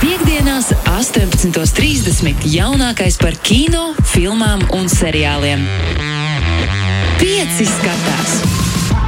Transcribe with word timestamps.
Piektdienās, 0.00 0.70
18.30. 0.86 2.44
jaunākais 2.46 3.16
par 3.20 3.34
kino, 3.42 3.90
filmām 4.12 4.62
un 4.76 4.86
seriāliem. 4.90 5.64
Pieci 7.20 7.66
skatās 7.68 8.38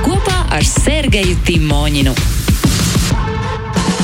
kopā 0.02 0.38
ar 0.58 0.66
Sergeju 0.66 1.38
Timoņinu. 1.46 2.14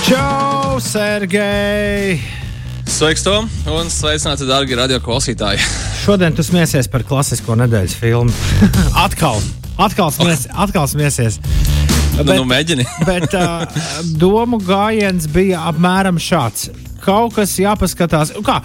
Čau, 0.07 0.79
Sergei! 0.81 2.21
Sveiks, 2.89 3.27
Tom! 3.27 3.51
Un 3.69 3.91
sveicināti, 3.93 4.47
darbie 4.49 4.79
radio 4.79 5.03
klausītāji! 5.05 5.61
Šodien 6.05 6.33
tu 6.33 6.47
smiesies 6.47 6.89
par 6.89 7.05
klasisko 7.05 7.59
nedēļas 7.59 7.99
filmu. 7.99 8.33
atkal, 9.07 9.43
atkal, 9.77 10.15
smies, 10.15 10.47
atkal 10.55 10.89
smiesies. 10.89 11.43
Nu, 12.19 12.35
nu 12.41 12.47
mēģini. 12.49 12.87
bet 13.09 13.35
uh, 13.39 13.81
domu 14.19 14.59
gājiens 14.63 15.29
bija 15.31 15.67
apmēram 15.71 16.19
šāds. 16.23 16.69
Kaut 17.05 17.37
kas 17.39 17.55
jāpaskatās. 17.61 18.35
Kā? 18.45 18.61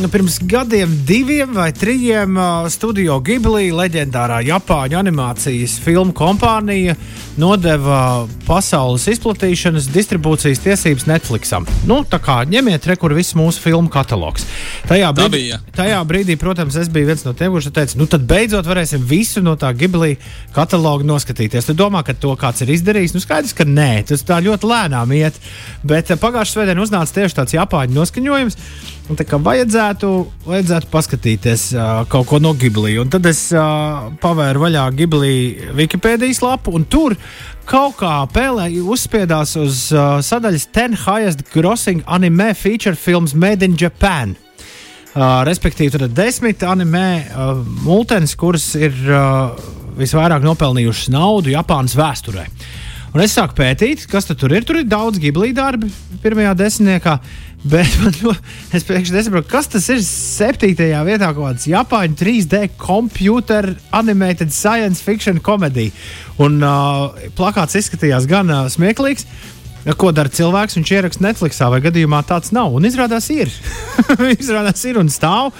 Nu, 0.00 0.08
Pirms 0.08 0.38
gadiem, 0.48 0.88
diviem 1.04 1.52
vai 1.52 1.72
trim 1.72 2.38
studio 2.72 3.18
Ghibli, 3.20 3.68
leģendārā 3.76 4.38
Japāņu 4.46 4.96
animācijas 4.96 5.74
filmu 5.84 6.14
kompānija, 6.16 6.94
nodeva 7.36 8.24
pasaules 8.46 9.04
izplatīšanas 9.12 9.90
distribūcijas 9.92 10.62
tiesības 10.64 11.04
Netflixam. 11.10 11.68
Nu, 11.88 12.00
tā 12.08 12.22
kā 12.24 12.38
ņemiet 12.48 12.88
re, 12.88 12.96
kur 12.96 13.12
viss 13.12 13.36
mūsu 13.36 13.60
filmu 13.60 13.92
katalogs. 13.92 14.46
Tajā 14.88 15.10
brīdī, 15.18 15.58
tajā 15.76 16.00
brīdī, 16.08 16.38
protams, 16.40 16.80
es 16.80 16.88
biju 16.92 17.10
viens 17.10 17.26
no 17.28 17.36
tiem, 17.36 17.52
kurš 17.52 17.68
teica, 17.76 18.00
nu 18.00 18.08
tad 18.08 18.24
beidzot 18.28 18.68
varēsim 18.68 19.04
visu 19.04 19.44
no 19.44 19.58
tā 19.60 19.74
Ghibli 19.76 20.16
kataloga 20.56 21.04
noskatīties. 21.04 21.68
Tu 21.68 21.76
domā, 21.76 22.00
ka 22.06 22.16
to 22.16 22.32
kāds 22.40 22.64
ir 22.64 22.72
izdarījis? 22.78 23.12
Nu, 23.12 23.20
skaidrs, 23.20 23.52
ka 23.60 23.68
nē, 23.68 24.06
tas 24.08 24.24
tā 24.24 24.40
ļoti 24.40 24.72
lēnām 24.72 25.12
iet. 25.20 25.36
Bet 25.84 26.16
pagājušā 26.16 26.56
svētdienā 26.56 26.88
uznāca 26.88 27.20
tieši 27.20 27.40
tāds 27.42 27.60
Japāņu 27.60 28.00
noskaņojums. 28.00 28.60
Un 29.12 29.16
tā 29.20 29.26
kā 29.28 29.36
vajadzētu, 29.36 30.10
vajadzētu 30.48 30.86
paskatīties 30.88 31.62
uh, 31.76 31.88
kaut 32.08 32.30
ko 32.30 32.38
no 32.40 32.54
Ghibli. 32.56 32.94
Un 33.02 33.10
tad 33.12 33.26
es 33.28 33.42
uh, 33.52 34.06
pavēru 34.22 34.62
vaļā 34.62 34.86
Ghibli 34.96 35.34
Wikipēdijas 35.76 36.40
lapu, 36.40 36.72
un 36.78 36.86
tur 36.88 37.12
kaut 37.68 37.98
kā 38.00 38.14
pēlē 38.32 38.70
uzspiedās 38.80 39.52
uz 39.60 39.82
uh, 39.92 40.16
sadaļas 40.24 40.64
10 40.72 40.96
highest 41.04 41.44
grossing 41.52 42.00
anime 42.08 42.54
feature 42.56 42.96
films 42.96 43.36
made 43.36 43.60
in 43.60 43.76
Japan. 43.76 44.32
Uh, 45.12 45.42
respektīvi, 45.44 45.92
tur 45.92 46.06
ir 46.06 46.16
desmit 46.16 46.64
anime 46.64 47.04
uh, 47.20 47.58
multenes, 47.84 48.32
kuras 48.40 48.70
ir 48.80 48.96
uh, 49.12 49.52
visvairāk 50.00 50.40
nopelnījušas 50.46 51.12
naudu 51.12 51.52
Japānas 51.52 51.98
vēsturē. 52.00 52.48
Un 53.12 53.20
es 53.20 53.34
sāku 53.36 53.58
pētīt, 53.58 54.06
kas 54.08 54.24
tu 54.24 54.32
tur 54.40 54.56
ir. 54.56 54.64
Tur 54.64 54.80
ir 54.80 54.88
daudz 54.88 55.20
giblī 55.20 55.50
darbi 55.52 55.90
pirmajā 56.24 56.54
desmitniekā. 56.56 57.18
Bet 57.62 57.94
man 58.02 58.14
ļoti, 58.18 58.42
es 58.74 58.84
pēkšņi 58.88 59.16
nesaprotu, 59.16 59.48
kas 59.52 59.70
tas 59.70 59.86
ir. 59.92 60.02
Septītajā 60.02 61.02
vietā 61.06 61.30
kaut 61.30 61.52
kāds 61.52 61.68
Japāņu 61.70 62.18
3D 62.18 62.62
computer 62.80 63.72
animated 63.94 64.50
science 64.54 65.02
fiction 65.04 65.38
komēdija. 65.44 65.94
Un 66.42 66.58
uh, 66.66 67.26
plakāts 67.38 67.78
izskatījās 67.78 68.26
gan 68.30 68.50
uh, 68.50 68.64
smieklīgs. 68.72 69.28
Ko 69.98 70.12
dara 70.14 70.30
cilvēks? 70.30 70.76
Viņš 70.78 70.90
ieraksta 70.94 71.24
Netflixā, 71.24 71.68
vai 71.70 71.80
gadījumā 71.82 72.22
tāds 72.26 72.52
nav. 72.54 72.74
Un 72.74 72.86
izrādās, 72.86 73.26
ir. 73.34 73.50
izrādās, 74.36 74.82
ir 74.86 74.98
un 75.00 75.10
stāv. 75.10 75.54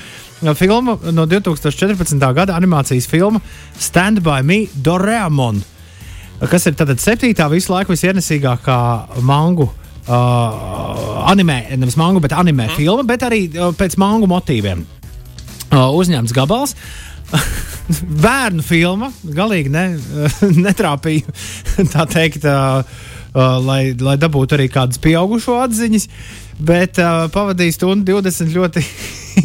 Filma 0.59 0.97
no 1.15 1.27
2014. 1.31 2.19
gada 2.35 2.57
animācijas 2.59 3.07
filma 3.07 3.39
Stand 3.79 4.25
by 4.27 4.43
Me 4.43 4.65
Doraemon, 4.75 5.61
kas 6.51 6.67
ir 6.67 6.75
tātad 6.75 6.99
septītā 6.99 7.47
visu 7.53 7.71
laiku 7.71 7.95
visienesīgākā 7.95 8.79
mangu. 9.23 9.69
Uh, 9.71 9.82
anime, 10.11 11.61
nevis 11.77 11.97
mangu, 11.97 12.21
bet 12.23 12.35
anime 12.35 12.67
mm. 12.67 12.77
filma, 12.79 13.05
bet 13.07 13.23
arī 13.29 13.45
uh, 13.55 13.71
pēc 13.77 13.97
mangu 14.01 14.27
motīviem. 14.31 14.85
Uh, 15.73 15.89
uzņemts 15.97 16.35
gabals. 16.37 16.75
Bērnu 18.25 18.65
filma, 18.65 19.11
galīgi 19.25 19.73
ne, 19.73 19.87
netrāpīja. 20.67 21.33
Tā 21.95 22.07
teikt, 22.11 22.47
uh, 22.49 22.83
uh, 23.33 23.57
lai, 23.65 23.95
lai 24.01 24.19
dabūtu 24.21 24.59
arī 24.59 24.69
kādas 24.73 25.01
pieaugušo 25.03 25.59
atziņas. 25.65 26.09
Bet 26.63 27.01
uh, 27.03 27.27
pavadīju 27.33 27.75
stundu 27.79 28.19
20 28.21 28.53
ļoti 28.55 28.85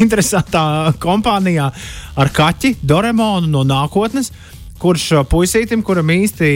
interesantā 0.02 0.92
kompānijā 1.00 1.70
ar 2.18 2.32
kaķi 2.34 2.76
Doremonu 2.82 3.48
no 3.50 3.64
nākotnes. 3.66 4.32
Kurš 4.78 5.04
uh, 5.16 5.24
puisītim, 5.26 5.82
kuram 5.86 6.12
īsti 6.14 6.48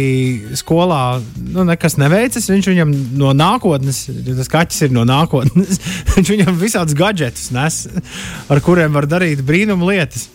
skolā 0.60 1.18
nu, 1.42 1.64
nekas 1.66 1.98
neveicas, 1.98 2.46
viņš 2.52 2.68
viņam 2.70 2.92
no 3.18 3.32
nākotnes, 3.34 4.04
jo 4.12 4.36
tas 4.38 4.50
kaķis 4.52 4.86
ir 4.86 4.94
no 4.94 5.02
nākotnes, 5.08 5.80
viņš 6.14 6.30
viņam 6.36 6.60
visādus 6.60 6.98
gadgetus 6.98 7.50
nes, 7.54 7.82
ar 8.52 8.62
kuriem 8.62 8.94
var 8.94 9.10
darīt 9.10 9.42
brīnumu 9.46 9.90
lietas. 9.90 10.28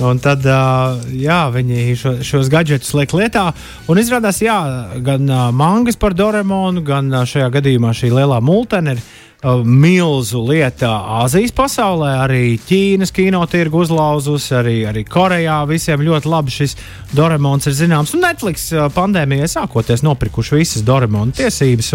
Un 0.00 0.16
tad 0.24 0.46
uh, 0.48 1.02
jā, 1.12 1.42
viņi 1.52 1.96
šo, 2.00 2.14
šos 2.24 2.48
gadgetus 2.52 2.94
liek 2.96 3.12
lietā. 3.12 3.50
Un 3.92 4.00
izrādās, 4.00 4.40
jā, 4.40 4.56
gan 5.04 5.28
uh, 5.28 5.50
mangas 5.52 6.00
par 6.00 6.16
Doremonu, 6.16 6.80
gan 6.86 7.12
šajā 7.28 7.50
gadījumā 7.58 7.92
šī 7.96 8.08
lielā 8.16 8.40
multene 8.40 8.96
ir 8.96 9.04
milzu 9.42 10.42
lieta 10.46 10.90
Āzijas 11.22 11.50
pasaulē. 11.56 12.12
Arī 12.22 12.42
Ķīnas 12.62 13.10
kinotirgu 13.14 13.82
uzlauzusi, 13.82 14.52
arī, 14.54 14.76
arī 14.86 15.02
Korejā 15.08 15.58
visiem 15.70 16.04
ļoti 16.06 16.30
labi 16.30 16.54
šis 16.54 16.76
Doremons 17.16 17.66
ir 17.66 17.74
zināms. 17.76 18.14
Un 18.14 18.22
Netflix 18.22 18.68
uh, 18.74 18.86
pandēmijai 18.94 19.50
sākoties 19.50 20.04
nopirkuši 20.06 20.60
visas 20.60 20.86
Doremona 20.86 21.34
tiesības. 21.34 21.90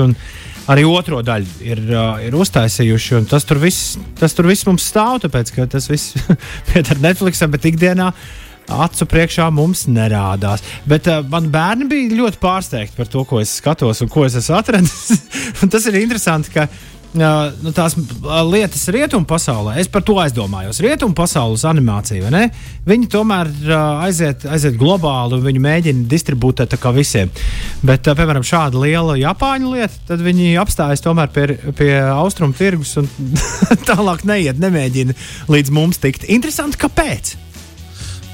Arī 0.68 0.84
otro 0.84 1.22
daļu 1.24 1.62
ir, 1.64 1.84
uh, 1.94 2.18
ir 2.20 2.36
uztaisījuši, 2.36 3.24
tas 3.32 3.48
tur 3.48 3.62
viss, 3.64 3.96
tas 4.20 4.36
tur 4.36 4.50
viss 4.50 4.68
mums 4.68 4.90
stāv, 4.92 5.22
tāpēc 5.24 5.54
ka 5.56 5.70
tas 5.72 5.88
viss 5.88 6.18
pieder 6.74 7.00
Netflixam, 7.00 7.54
bet 7.56 7.70
ikdienā 7.72 8.12
acu 8.68 9.08
priekšā 9.08 9.46
mums 9.56 9.86
nerādās. 9.88 10.66
Bet 10.84 11.08
uh, 11.08 11.24
man 11.32 11.48
bērni 11.54 11.88
bija 11.88 12.20
ļoti 12.20 12.44
pārsteigti 12.44 13.00
par 13.00 13.08
to, 13.08 13.24
ko 13.24 13.40
es 13.40 13.56
skatos 13.62 14.04
un 14.04 14.12
ko 14.12 14.28
es 14.28 14.36
esmu 14.36 14.60
atradis. 14.60 15.16
Un 15.64 15.72
tas 15.72 15.86
ir 15.88 15.96
interesanti, 15.96 16.52
ka 16.52 16.68
uh, 16.68 16.97
nu, 17.18 17.72
tās 17.76 17.96
lietas 18.48 18.86
rietumu 18.94 19.28
pasaulē, 19.30 19.78
es 19.82 19.90
par 19.92 20.04
to 20.08 20.18
aizdomājos. 20.22 20.82
Rietumu 20.84 21.16
pasaules 21.18 21.66
animācija, 21.68 22.32
ne? 22.34 22.48
Viņi 22.88 23.10
tomēr 23.14 23.50
aiziet, 24.06 24.46
aiziet 24.48 24.78
globāli 24.80 25.38
un 25.38 25.46
viņi 25.46 25.64
mēģina 25.64 26.06
distribūtēt 26.12 26.78
kā 26.82 26.94
visiem. 26.96 27.32
Bet, 27.86 28.08
piemēram, 28.08 28.46
šāda 28.48 28.82
liela 28.84 29.18
Japāņu 29.20 29.74
lieta, 29.76 30.04
tad 30.12 30.24
viņi 30.26 30.56
apstājas 30.62 31.04
tomēr 31.06 31.34
pie, 31.34 31.50
pie 31.78 31.92
austrumu 32.06 32.56
tirgus 32.58 32.96
un 33.02 33.10
tālāk 33.90 34.26
neiet, 34.28 34.62
nemēģina 34.62 35.18
līdz 35.52 35.76
mums 35.76 36.02
tikt. 36.04 36.30
Interesanti, 36.32 36.80
kāpēc? 36.82 37.36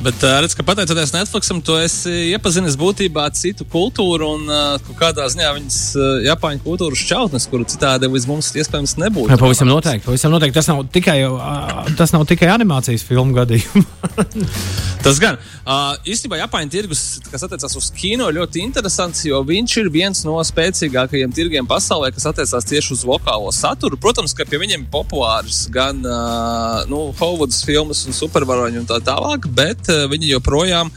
Bet, 0.03 0.19
redz, 0.19 0.51
ka 0.51 0.63
pateicoties 0.67 1.13
Netflixam, 1.15 1.61
tu 1.63 1.77
esi 1.79 2.11
iepazinis 2.33 2.75
būtībā 2.75 3.23
citu 3.39 3.63
kultūru 3.71 4.33
un 4.35 4.49
uh, 4.51 4.89
kādā 4.99 5.29
ziņā 5.31 5.51
viņas 5.55 5.77
uh, 5.95 6.07
Japāņu 6.25 6.59
kultūras 6.65 6.99
šķautnes, 7.05 7.45
kuru 7.47 7.63
citādi 7.71 8.09
līdz 8.11 8.27
mums 8.27 8.49
iespējams 8.51 8.97
nebūtu. 8.99 9.31
Jā, 9.31 9.37
pavisam 9.39 9.71
noteikti. 9.71 10.03
Pavisam 10.09 10.33
noteikti. 10.35 10.57
Tas, 10.57 10.67
nav 10.67 10.81
tikai, 10.91 11.15
uh, 11.29 11.87
tas 11.95 12.11
nav 12.11 12.25
tikai 12.27 12.49
animācijas 12.51 13.05
filmu 13.07 13.37
gadījumā. 13.37 13.85
Tas 15.03 15.17
gan. 15.19 15.39
Uh, 15.63 15.95
īstenībā 16.07 16.37
Japāņu 16.41 16.71
tirgus, 16.71 17.01
kas 17.31 17.43
attiecas 17.47 17.75
uz 17.79 17.89
kino, 17.95 18.27
ļoti 18.35 18.59
interesants, 18.63 19.23
jo 19.27 19.39
viņš 19.47 19.77
ir 19.81 19.89
viens 19.91 20.23
no 20.27 20.35
spēcīgākajiem 20.43 21.31
tirgiem 21.35 21.67
pasaulē, 21.67 22.11
kas 22.15 22.27
attiecas 22.31 22.67
tieši 22.67 22.93
uz 22.97 23.05
vokālo 23.07 23.51
saturu. 23.55 23.99
Protams, 23.99 24.35
ka 24.35 24.47
pie 24.47 24.59
viņiem 24.59 24.83
ir 24.83 24.91
populārs 24.91 25.65
gan 25.71 26.03
uh, 26.03 26.83
nu, 26.91 27.05
Hollywoods 27.19 27.63
filmas 27.67 28.03
un 28.07 28.15
supervaroņi 28.15 28.83
un 28.83 28.87
tā 28.91 28.99
tālāk, 29.03 29.47
bet 29.55 29.92
viņi 30.11 30.33
joprojām 30.35 30.91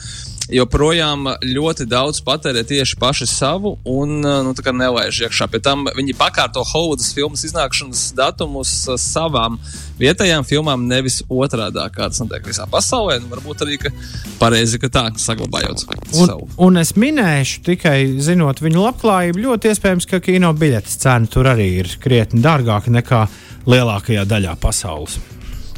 joprojām 0.53 1.27
ļoti 1.43 1.87
daudz 1.91 2.21
patērē 2.27 2.63
tieši 2.67 2.99
paši 3.01 3.27
savu 3.29 3.77
un 3.89 4.21
nu, 4.23 4.55
nelaiž 4.55 5.25
iekšā. 5.27 5.49
Pie 5.51 5.61
tam 5.63 5.87
viņi 5.97 6.15
pakārto 6.19 6.63
Hollywoodas 6.67 7.13
filmas 7.17 7.45
iznākšanas 7.49 8.09
datumus 8.17 8.73
savām 9.03 9.59
vietējām 10.01 10.47
filmām, 10.47 10.87
nevis 10.89 11.23
otrādi, 11.29 11.83
kā 11.95 12.11
tas 12.11 12.23
notiek 12.23 12.47
visā 12.47 12.69
pasaulē. 12.71 13.19
Nu, 13.23 13.31
varbūt 13.33 13.67
arī 13.67 13.81
ka 13.83 13.93
pareizi, 14.41 14.81
ka 14.83 14.91
tā 14.93 15.07
saglabājot 15.21 15.87
un, 15.89 16.27
savu. 16.27 16.51
Un 16.63 16.83
es 16.83 16.95
minēšu 16.99 17.65
tikai 17.67 17.99
zinot 18.23 18.63
viņu 18.63 18.85
labklājību, 18.87 19.47
ļoti 19.49 19.73
iespējams, 19.73 20.11
ka 20.11 20.23
kino 20.23 20.53
biļetes 20.57 21.01
cena 21.03 21.31
tur 21.31 21.51
arī 21.51 21.73
ir 21.83 21.97
krietni 22.03 22.45
dārgāka 22.45 22.93
nekā 22.95 23.25
lielākajā 23.67 24.29
daļā 24.29 24.55
pasaules. 24.63 25.19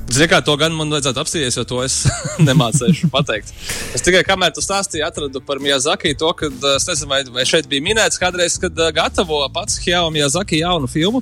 Ziniet, 0.09 0.31
kā 0.33 0.39
to 0.41 0.55
gan 0.57 0.73
man 0.73 0.89
vajadzētu 0.93 1.21
apstīties, 1.21 1.59
jo 1.59 1.65
to 1.69 1.83
es 1.85 1.99
nemācīšu 2.49 3.11
pateikt. 3.13 3.53
Es 3.97 4.05
tikai 4.05 4.23
kamēr 4.25 4.55
tu 4.57 4.65
stāstīji, 4.65 5.05
atradu 5.05 5.43
par 5.45 5.61
Miyazaki 5.61 6.15
to, 6.19 6.33
ka, 6.39 6.49
es 6.75 6.89
nezinu, 6.89 7.11
vai, 7.13 7.21
vai 7.35 7.45
šeit 7.49 7.69
bija 7.69 7.85
minēts 7.85 8.21
kādreiz, 8.21 8.57
kad 8.63 8.73
uh, 8.81 8.89
gatavo 8.95 9.43
pats 9.53 9.77
Hjāo 9.85 10.09
Miyazaki 10.15 10.63
jaunu 10.63 10.89
filmu, 10.89 11.21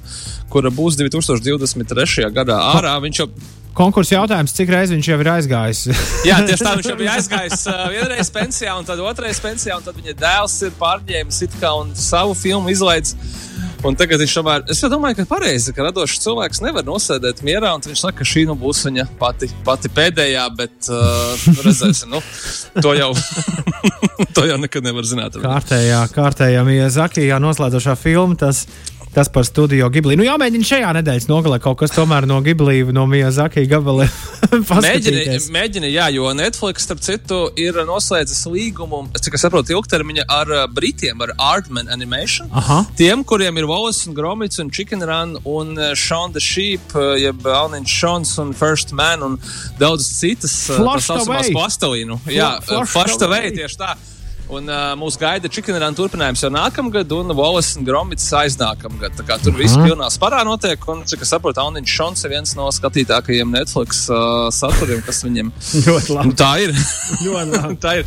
kura 0.52 0.70
būs 0.70 0.98
2023. 1.02 2.30
gadā 2.36 2.60
ārā. 2.76 2.94
Viņš 3.02 3.22
jau 3.24 3.30
Konkursu 3.76 4.14
jautājums, 4.14 4.54
cik 4.56 4.70
reizes 4.72 4.94
viņš 4.94 5.08
jau 5.10 5.16
ir 5.20 5.28
aizgājis? 5.34 5.80
Jā, 6.24 6.38
tieši 6.48 6.64
tā 6.64 6.70
viņš 6.78 6.86
jau 6.88 6.96
bija 6.96 7.16
aizgājis 7.18 7.66
uh, 7.68 7.82
vienreiz 7.92 8.30
pensijā, 8.32 8.78
un 8.78 8.86
tad 8.88 9.02
otrreiz 9.04 9.40
pensijā, 9.44 9.76
un 9.76 9.84
tad 9.84 9.98
viņa 9.98 10.14
dēls 10.22 10.54
ir 10.64 10.72
pārņēmis 10.78 11.42
it 11.44 11.58
kā 11.60 11.74
un 11.82 11.92
savu 11.98 12.32
filmu 12.38 12.72
izlaidis. 12.72 13.18
Un 13.84 13.96
tagad 13.98 14.22
viņš 14.22 14.34
tomēr, 14.38 14.64
es 14.72 14.80
domāju, 14.88 15.18
ka 15.20 15.26
pareizi, 15.28 15.74
ka 15.76 15.84
radošs 15.86 16.22
cilvēks 16.24 16.62
nevar 16.64 16.86
nosēdēt 16.86 17.42
mierā, 17.46 17.74
un 17.76 17.84
viņš 17.84 18.02
saka, 18.06 18.20
ka 18.22 18.28
šī 18.28 18.46
nu 18.48 18.56
būs 18.58 18.84
viņa 18.88 19.06
pati, 19.20 19.50
pati 19.66 19.90
pēdējā, 19.92 20.46
bet 20.56 20.88
uh, 20.92 21.46
redzēsim, 21.66 22.14
nu, 22.14 22.22
to 22.80 22.94
jau, 22.96 23.12
to 24.36 24.46
jau 24.48 24.58
nekad 24.62 24.86
nevar 24.86 25.08
zināt. 25.08 25.36
Kārtējā, 25.42 26.02
kārtējā 26.14 26.64
Miyazaki, 26.66 27.26
jā, 27.28 27.40
noslēdzošā 27.42 27.96
filma, 28.00 28.38
tas 28.46 28.64
Tas 29.16 29.28
par 29.32 29.46
studio 29.48 29.86
Ghibli. 29.88 30.12
Nu, 30.20 30.26
jāmēģina 30.26 30.66
šajā 30.68 30.88
nedēļas 30.98 31.26
nogalē 31.30 31.56
kaut 31.64 31.78
kas 31.80 31.94
tomēr 31.94 32.26
no 32.28 32.36
Ghibli, 32.44 32.82
no 32.92 33.06
Miyazaki 33.08 33.62
gabaliem. 33.64 34.10
mēģina, 34.84 35.38
mēģina, 35.54 35.88
jā, 35.88 36.10
jo 36.12 36.34
Netflix, 36.36 36.84
starp 36.84 37.00
citu, 37.00 37.38
ir 37.56 37.78
noslēdzis 37.88 38.42
līgumu, 38.52 39.06
cik 39.16 39.38
es 39.38 39.44
saprotu, 39.46 39.72
ilgtermiņa 39.72 40.26
ar 40.36 40.52
Britiem, 40.76 41.24
ar 41.24 41.32
Artman 41.40 41.88
Animation. 41.94 42.50
Aha. 42.52 42.82
Tiem, 42.98 43.22
kuriem 43.24 43.56
ir 43.56 43.64
Wallace 43.70 44.04
un 44.10 44.18
Gromits 44.18 44.60
un 44.60 44.68
Chicken 44.68 45.06
Run 45.08 45.32
un 45.48 45.72
Shaun 45.96 46.36
the 46.36 46.42
Sheep, 46.44 46.92
jeb 47.16 47.48
Alniņš 47.48 47.94
Šons 48.02 48.34
un 48.44 48.52
First 48.52 48.92
Man 48.92 49.24
un 49.24 49.38
daudz 49.80 50.10
citas 50.18 50.58
pasaules 50.76 51.48
plastelīnu. 51.56 52.20
Jā, 52.28 52.58
Flash 52.68 53.16
Away 53.24 53.56
tieši 53.56 53.80
tā. 53.80 53.94
Un 54.46 54.68
uh, 54.70 54.92
mūsu 54.94 55.18
gaida 55.18 55.50
Čikāna 55.50 55.88
turpinājums 55.96 56.44
jau 56.44 56.50
nākamgad, 56.54 57.10
un 57.16 57.34
Wallace 57.34 57.74
un 57.80 57.86
Gromits 57.86 58.28
aiznākamgad. 58.30 59.16
Tur 59.42 59.56
viss 59.58 59.74
uh 59.74 59.82
-huh. 59.82 59.90
pilnā 59.90 60.10
sparā 60.14 60.44
notiek, 60.46 60.78
un, 60.88 61.02
cik 61.04 61.22
es 61.22 61.32
saprotu, 61.34 61.60
Auniņš 61.60 61.96
Šons 61.96 62.24
ir 62.24 62.30
viens 62.30 62.54
no 62.54 62.68
skatītākajiem 62.70 63.50
Netflix 63.50 64.06
uh, 64.08 64.46
saturiem, 64.50 65.02
kas 65.02 65.24
viņam 65.24 65.50
ļoti 65.86 66.14
labi. 66.14 66.28
Nu, 66.28 66.32
tā 66.32 66.52
ir. 66.62 66.70
ļoti 67.24 67.50
labi. 67.56 67.76
tā 67.86 67.98
ir. 67.98 68.06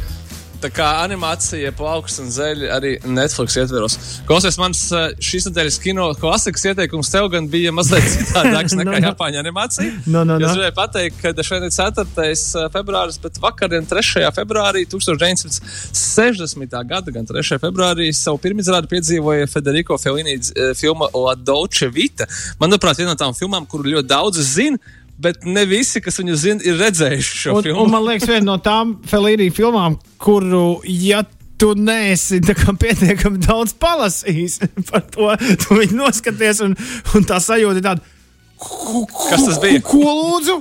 Tā 0.60 0.68
kā 0.76 0.86
animācija, 1.06 1.72
plauksts 1.72 2.20
un 2.20 2.32
zeļi 2.36 2.68
arī 2.76 2.90
Netflix 3.08 3.56
ietveros. 3.62 3.96
Klausies, 4.28 4.58
mans 4.60 4.82
eh, 4.92 5.14
šīs 5.24 5.48
nedēļas 5.48 5.78
kino 5.80 6.10
klasikas 6.20 6.66
ieteikums 6.68 7.12
tev 7.14 7.30
gan 7.32 7.48
bija 7.52 7.72
mazliet 7.76 8.04
citādāks 8.18 8.76
nekā 8.76 8.92
no, 8.92 8.98
no. 8.98 9.08
Japāņu 9.08 9.40
animācija. 9.40 9.94
No, 10.04 10.26
no, 10.28 10.36
no. 10.36 10.44
Es 10.44 10.58
gribēju 10.58 10.76
pateikt, 10.76 11.22
ka 11.24 11.32
šodien 11.48 11.70
ir 11.70 11.76
4. 11.78 12.28
Eh, 12.28 12.68
februāris, 12.76 13.22
bet 13.24 13.40
vakardien 13.40 13.88
3. 13.88 14.28
februārī 14.36 14.84
1960. 14.92 16.78
gada, 16.92 17.16
gan 17.16 17.32
3. 17.32 17.60
februārī, 17.64 18.12
savu 18.16 18.44
pirmizrādi 18.44 18.92
piedzīvoja 18.92 19.48
Federico 19.48 19.96
Fellini 20.02 20.36
eh, 20.36 20.74
filma 20.76 21.08
La 21.16 21.38
Dolce 21.40 21.88
Vita. 21.88 22.28
Manuprāt, 22.60 23.00
viena 23.00 23.16
no 23.16 23.20
tām 23.20 23.38
filmām, 23.38 23.64
kuru 23.70 23.96
ļoti 23.96 24.12
daudz 24.12 24.44
zina 24.44 24.99
bet 25.22 25.44
ne 25.48 25.66
visi, 25.70 26.02
kas 26.04 26.20
viņu 26.22 26.38
zina, 26.40 26.66
ir 26.66 26.80
redzējuši 26.80 27.42
šo 27.44 27.58
un, 27.58 27.66
filmu. 27.66 27.84
Un 27.84 27.92
man 27.94 28.06
liekas, 28.08 28.30
viena 28.30 28.46
no 28.52 28.58
tām 28.64 28.98
Felīnija 29.10 29.56
filmām, 29.56 29.98
kuru, 30.22 30.80
ja 30.86 31.24
tu 31.60 31.74
neesi 31.76 32.40
pietiekami 32.40 33.42
daudz 33.44 33.76
palasījis 33.80 34.62
par 34.92 35.04
to, 35.12 35.34
tu 35.66 35.82
viņu 35.82 36.00
noskaties 36.00 36.64
un, 36.66 36.78
un 37.16 37.28
tā 37.28 37.42
sajūta 37.44 37.82
ir 37.82 37.86
tāda. 37.92 38.16
Kas 38.60 39.46
tas 39.46 39.60
bija? 39.64 39.80
Ko 39.88 40.02
lūdzu? 40.04 40.56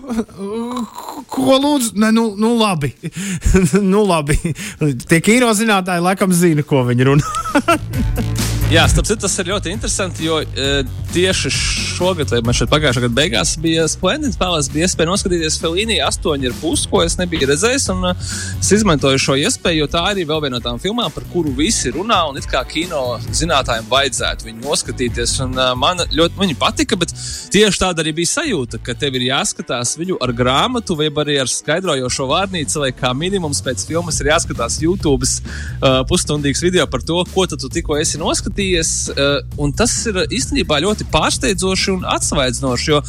Ko 1.33 1.57
lūdzu? 1.59 1.97
Ne, 1.99 2.13
nu, 2.15 2.29
nu 2.39 2.53
labi. 2.55 2.93
nu 3.93 4.05
labi. 4.07 4.39
Tie 4.79 5.19
kino 5.25 5.51
zinātnēji 5.51 6.07
laikam 6.07 6.35
zina, 6.35 6.63
ko 6.67 6.85
viņi 6.87 7.11
runā. 7.11 8.55
Jā, 8.69 8.83
starp 8.85 9.07
citu, 9.09 9.23
tas 9.25 9.33
ir 9.41 9.49
ļoti 9.49 9.71
interesanti, 9.73 10.27
jo 10.27 10.43
e, 10.45 10.83
tieši 11.15 11.49
šogad, 11.97 12.35
vai 12.45 12.53
šeit 12.53 12.69
pagājušā 12.69 13.01
gada 13.01 13.17
beigās, 13.17 13.55
bija 13.65 13.87
splendids 13.89 14.37
spēlēs, 14.37 14.67
bija 14.75 14.85
iespēja 14.85 15.09
noskatīties 15.09 15.55
Felīnī 15.63 15.97
8,5, 16.05 16.83
ko 16.91 17.01
es 17.01 17.17
nebiju 17.17 17.49
redzējis. 17.49 17.87
Un, 17.95 18.11
e, 18.11 18.27
es 18.61 18.69
izmantoju 18.77 19.23
šo 19.25 19.39
iespēju, 19.41 19.81
jo 19.81 19.89
tā 19.89 20.03
arī 20.11 20.27
vēl 20.29 20.43
viena 20.45 20.59
no 20.59 20.61
tām 20.61 20.77
filmām, 20.83 21.09
par 21.15 21.25
kuru 21.33 21.55
visi 21.57 21.95
runā, 21.95 22.19
un 22.29 22.37
it 22.37 22.49
kā 22.51 22.61
kino 22.69 23.17
zinātājiem 23.25 23.89
vajadzētu 23.89 24.51
viņu 24.51 24.61
noskatīties. 24.67 25.39
Un, 25.47 25.57
e, 25.57 25.71
man 25.81 26.05
ļoti 26.13 26.37
viņi 26.43 26.59
patika, 26.61 27.01
bet 27.01 27.17
tieši 27.57 27.83
tāda 27.87 28.05
arī 28.05 28.13
bija 28.21 28.35
sajūta, 28.35 28.83
ka 28.85 28.99
tev 29.01 29.17
ir 29.17 29.31
jāskatās 29.31 29.95
viņu 29.97 30.21
ar 30.21 30.35
grāmatu 30.37 30.99
vai 31.01 31.09
arī 31.25 31.39
ar 31.41 31.49
skaidrojošo 31.49 32.29
vārnīcu, 32.35 32.85
vai 32.85 32.93
kā 32.93 33.17
minimums 33.17 33.65
pēc 33.65 33.89
filmas 33.89 34.21
ir 34.21 34.35
jāskatās 34.35 34.77
YouTube 34.85 35.25
uh, 35.25 36.05
pusstundīgs 36.13 36.61
video 36.69 36.85
par 36.85 37.01
to, 37.01 37.23
ko 37.33 37.49
tu 37.49 37.73
tikko 37.73 37.97
esi 37.97 38.21
noskatījis 38.21 38.58
skatījies, 38.59 39.11
uh, 39.15 39.39
un 39.59 39.73
tas 39.73 39.93
ir 40.07 40.19
īstenībā 40.35 40.81
ļoti 40.83 41.07
pārsteidzoši 41.13 41.93
un 41.95 42.05
atsvaidzinoši. 42.11 42.91
Jo, 42.91 43.03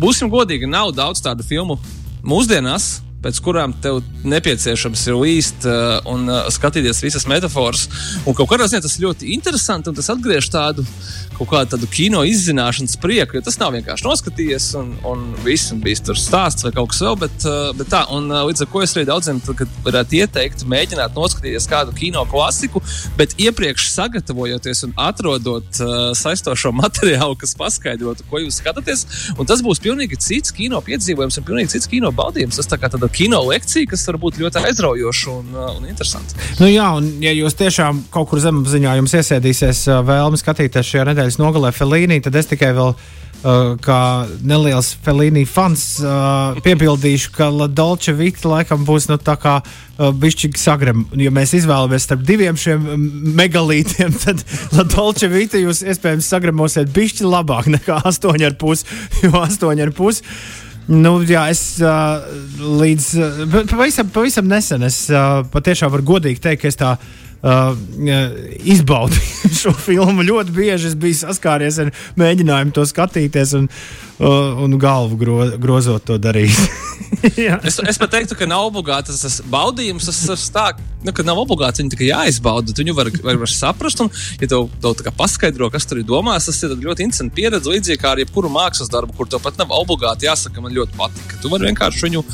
būsim 0.00 0.30
godīgi, 0.32 0.66
nav 0.66 0.94
daudz 0.96 1.20
tādu 1.20 1.44
filmu 1.44 1.76
mūsdienās, 2.24 3.03
pēc 3.24 3.40
kurām 3.44 3.74
tev 3.82 4.02
nepieciešams 4.28 5.04
ir 5.08 5.18
līst 5.18 5.66
uh, 5.68 5.98
un 6.10 6.28
uh, 6.28 6.44
skatīties 6.52 7.02
visas 7.04 7.26
metafāras. 7.30 7.86
Un 8.24 8.36
kaut 8.36 8.50
kādā 8.50 8.68
ziņā 8.68 8.84
tas 8.84 8.98
ļoti 9.00 9.32
interesanti, 9.34 9.90
un 9.90 9.98
tas 9.98 10.10
atgriež 10.12 10.50
tādu 10.52 10.84
kaut 11.34 11.50
kādu 11.50 11.72
tādu 11.74 11.88
kino 11.90 12.20
izzināšanas 12.28 12.94
prieku, 13.02 13.34
jo 13.34 13.42
tas 13.42 13.56
nav 13.58 13.72
vienkārši 13.74 14.06
noskatījies 14.06 14.68
un, 14.78 14.92
un 15.08 15.24
viss 15.42 15.72
un 15.74 15.80
bijis 15.82 16.04
tur 16.06 16.18
stāsts 16.20 16.62
vai 16.62 16.70
kaut 16.76 16.92
kas 16.92 17.02
vēl, 17.02 17.18
bet, 17.24 17.48
uh, 17.48 17.72
bet 17.74 17.90
tā, 17.90 18.04
un 18.14 18.30
līdz 18.30 18.66
ar 18.66 18.70
to 18.70 18.84
es 18.84 18.94
arī 18.94 19.06
daudziem 19.08 19.40
varētu 19.84 20.20
ieteikt, 20.20 20.66
mēģināt 20.70 21.16
noskatīties 21.18 21.66
kādu 21.70 21.96
kino 21.96 22.22
klasiku, 22.30 22.82
bet 23.18 23.34
iepriekš 23.40 23.88
sagatavojoties 23.94 24.84
un 24.88 24.94
atrodot 25.00 25.80
uh, 25.82 26.12
saistošo 26.18 26.70
materiālu, 26.84 27.36
kas 27.40 27.56
paskaidrotu, 27.58 28.26
ko 28.30 28.44
jūs 28.44 28.60
skatāties, 28.62 29.04
un 29.38 29.48
tas 29.48 29.62
būs 29.64 29.82
pilnīgi 29.82 30.20
cits 30.22 30.54
kino 30.54 30.80
piedzīvojums 30.84 31.40
un 31.40 31.48
pilnīgi 31.48 31.74
cits 31.76 31.90
kino 31.90 32.12
baudījums. 32.14 32.60
Tas 32.60 32.70
tā 32.70 32.78
kā 32.80 32.90
tāda 32.92 33.10
kino 33.14 33.40
lekcija, 33.48 33.88
kas 33.90 34.06
var 34.08 34.18
būt 34.22 34.38
ļoti 34.42 34.62
aizraujoša 34.68 35.34
un, 35.34 35.50
uh, 35.54 35.72
un 35.78 35.88
interesanta. 35.88 36.38
Nu, 36.60 36.68
jā, 36.70 36.88
un 36.98 37.10
ja 37.24 37.34
jūs 37.34 37.58
tiešām 37.58 38.04
kaut 38.14 38.30
kur 38.32 38.42
zemapziņā 38.42 38.96
jums 39.00 39.18
iesēdīsies 39.20 39.86
uh, 39.90 40.00
vēlme 40.06 40.40
skatīties 40.40 40.94
šajā 40.94 41.10
nedēļas 41.12 41.42
nogalē 41.42 41.74
Felīnī, 41.74 42.22
tad 42.24 42.40
es 42.40 42.50
tikai 42.52 42.74
vēl. 42.76 42.96
Uh, 43.44 43.74
kā 43.84 44.24
neliels 44.40 44.94
Felīni 45.04 45.42
fans, 45.44 45.98
uh, 46.00 46.56
piebildīšu, 46.64 47.32
ka 47.34 47.50
Dolce 47.68 48.14
Vita 48.16 48.48
laikam 48.48 48.86
būs 48.88 49.10
nu, 49.10 49.18
tā 49.20 49.34
kā 49.36 49.58
uh, 49.60 50.14
bišķīgi 50.16 50.62
sagrem. 50.62 51.02
Ja 51.20 51.28
mēs 51.28 51.52
izvēlamies 51.58 52.06
starp 52.08 52.24
diviem 52.24 52.56
šiem 52.56 52.88
megalītiem, 53.36 54.16
tad 54.24 54.40
Dolce 54.94 55.28
Vita 55.28 55.60
jūs 55.60 55.84
iespējams 55.84 56.32
sagremosiet 56.32 56.88
bišķi 56.96 57.28
labāk 57.28 57.68
nekā 57.76 58.00
8,5, 58.08 58.88
jo 59.26 59.36
8,5 59.44 60.24
Nu, 60.88 61.14
jā, 61.24 61.46
es 61.48 61.78
uh, 61.80 62.24
līdz 62.60 63.06
uh, 63.16 63.44
pavisam, 63.70 64.10
pavisam 64.12 64.48
nesen, 64.50 64.84
es 64.84 65.06
uh, 65.08 65.40
patiešām 65.52 65.92
varu 65.94 66.04
godīgi 66.14 66.42
teikt, 66.44 66.60
ka 66.60 66.68
es 66.68 66.76
tā 66.80 66.90
uh, 67.44 67.74
izbaudīju 68.64 69.52
šo 69.60 69.74
filmu. 69.76 70.24
Ļoti 70.24 70.54
bieži 70.54 70.90
es 70.90 70.96
biju 70.98 71.20
saskāries 71.20 71.78
ar 71.82 71.92
mēģinājumu 72.20 72.74
to 72.74 72.86
skatīties, 72.88 73.54
un, 73.58 73.68
uh, 74.22 74.64
un 74.64 74.78
galvu 74.80 75.18
gro, 75.20 75.38
grozot 75.60 76.06
to 76.08 76.18
darīt. 76.18 76.56
es, 77.68 77.78
es 77.78 78.00
pat 78.00 78.14
teiktu, 78.16 78.36
ka 78.38 78.48
nav 78.50 78.68
obligāti 78.70 79.12
tas, 79.12 79.22
tas 79.24 79.40
baudījums. 79.50 80.08
Tas 80.08 80.22
ir 80.24 80.44
tā, 80.54 80.66
nu, 81.04 81.14
ka 81.16 81.26
nav 81.26 81.40
obligāti 81.44 81.82
viņu 81.82 81.94
tikai 81.94 82.10
jāizbauda. 82.10 82.76
Viņu 82.78 82.96
var, 82.96 83.10
var, 83.24 83.40
var 83.44 83.52
saprast, 83.52 84.04
un, 84.04 84.12
ja 84.40 84.50
tev, 84.50 84.68
tev 84.82 85.10
paskaidro, 85.18 85.70
kas 85.72 85.88
tur 85.88 86.00
ir 86.00 86.08
domāts, 86.08 86.48
tas 86.50 86.62
ir 86.64 86.76
ļoti 86.80 87.08
interesanti 87.08 87.36
pieredze. 87.40 87.70
Līdzīgi 87.70 88.00
kā 88.00 88.14
ar 88.14 88.22
jebkuru 88.22 88.52
mākslas 88.52 88.92
darbu, 88.92 89.16
kur 89.18 89.30
tev 89.30 89.42
pat 89.44 89.60
nav 89.60 89.74
obligāti 89.76 90.28
jāsaka, 90.28 90.62
man 90.64 90.74
ļoti 90.76 90.96
patīk. 90.98 91.36
Tu 91.42 91.52
vari 91.52 91.70
vienkārši 91.70 92.08
viņu 92.08 92.24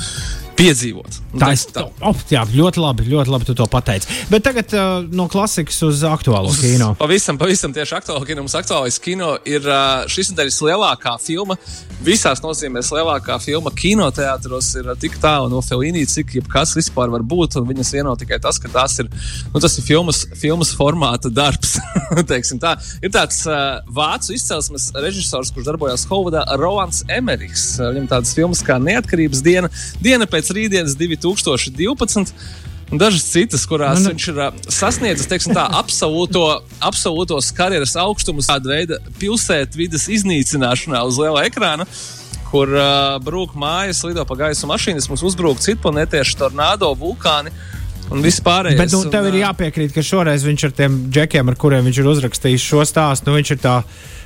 piedzīvot. 0.60 1.18
Tā 1.40 1.50
ir 1.54 1.62
tā. 1.74 1.84
Oh, 2.06 2.22
jā, 2.30 2.42
ļoti 2.48 2.82
labi, 2.82 3.06
ļoti 3.10 3.32
labi 3.32 3.48
tu 3.48 3.54
to 3.58 3.66
pateici. 3.70 4.08
Bet 4.30 4.44
tagad 4.46 4.72
uh, 4.76 5.06
no 5.14 5.26
klasikas 5.30 5.78
uz 5.86 6.02
aktuālo 6.06 6.52
kino. 6.58 6.92
Pavisam, 7.00 7.38
pavisam 7.40 7.74
tieši 7.74 7.96
aktuālo 8.00 8.26
kino. 8.28 8.44
Mums 8.44 8.56
aktuālais 8.58 8.98
kino 9.02 9.32
ir 9.48 9.64
uh, 9.66 10.04
šīs 10.10 10.32
nedēļas 10.32 10.60
lielākā 10.66 11.14
filma. 11.22 11.56
Visās 12.04 12.42
nozīmēs 12.44 12.90
lielākā 12.94 13.36
filma 13.42 13.72
kinoteātros 13.76 14.72
ir 14.80 14.90
tik 15.00 15.18
tālu 15.22 15.50
no 15.52 15.62
Felīnija, 15.64 16.08
cik 16.10 16.36
jebkas 16.40 16.74
vispār 16.78 17.12
var 17.12 17.24
būt. 17.26 17.58
Viņas 17.70 17.94
vieno 17.96 18.14
tikai 18.18 18.40
tas, 18.42 18.58
ka 18.60 18.70
tas 18.72 18.98
ir, 19.02 19.10
nu, 19.52 19.62
tas 19.62 19.78
ir 19.78 19.86
filmas, 19.86 20.24
filmas 20.40 20.74
formāta 20.76 21.32
darbs. 21.32 21.76
tā. 22.64 22.74
Ir 23.00 23.14
tāds 23.14 23.42
uh, 23.48 23.80
vācu 23.86 24.34
izcelsmes 24.36 24.90
režisors, 24.98 25.52
kurš 25.54 25.70
darbojās 25.70 26.06
Holivudā, 26.10 26.44
Rolands 26.60 27.04
Emeriks. 27.12 27.66
Viņam 27.80 28.10
tādas 28.10 28.34
filmas 28.36 28.64
kā 28.66 28.80
Neatkarības 28.82 29.44
diena, 29.44 29.70
diena 30.02 30.28
pēc 30.30 30.49
pēc 30.50 30.56
rītdienas 30.58 30.98
2012. 30.98 32.34
Un 32.90 32.98
dažas 32.98 33.22
citas, 33.30 33.62
kurās 33.70 34.00
nu, 34.00 34.08
nu. 34.08 34.14
viņš 34.16 34.24
ir 34.32 34.38
sasniedzis 34.74 35.28
teiksim, 35.30 35.54
tā, 35.54 35.62
absolūto, 35.78 36.42
absolūtos 36.82 37.52
karjeras 37.54 37.94
augstumus, 38.02 38.48
kāda 38.50 38.72
veida 38.72 38.98
pilsētvidas 39.20 40.08
iznīcināšanā 40.10 41.04
uz 41.06 41.20
liela 41.22 41.44
ekrāna, 41.46 41.86
kur 42.50 42.66
uh, 42.74 43.20
brūk 43.22 43.54
mājas, 43.54 44.02
lido 44.02 44.26
pa 44.26 44.40
gaisa 44.42 44.66
mašīnas, 44.66 45.06
mums 45.06 45.22
uzbrūk 45.22 45.62
citplanētieši 45.62 46.40
tornado, 46.40 46.90
vulkāni. 46.98 47.54
Un 48.10 48.26
viss 48.26 48.42
pārējais. 48.42 48.80
Bet 48.80 48.90
nu, 48.90 49.04
tev 49.06 49.28
un, 49.28 49.30
ir 49.30 49.44
jāpiekrīt, 49.44 49.94
ka 49.94 50.02
šoreiz 50.02 50.42
viņš 50.42 50.66
ar 50.66 50.78
tiem 50.82 51.02
džekiem, 51.14 51.46
ar 51.46 51.54
kuriem 51.62 51.86
viņš 51.86 52.00
ir 52.02 52.10
uzrakstījis 52.10 52.70
šo 52.72 52.82
stāstu, 52.90 53.30
nu, 53.30 53.38
viņš 53.38 53.54
ir 53.54 53.62
tā 53.62 53.76
Eh, 53.78 54.19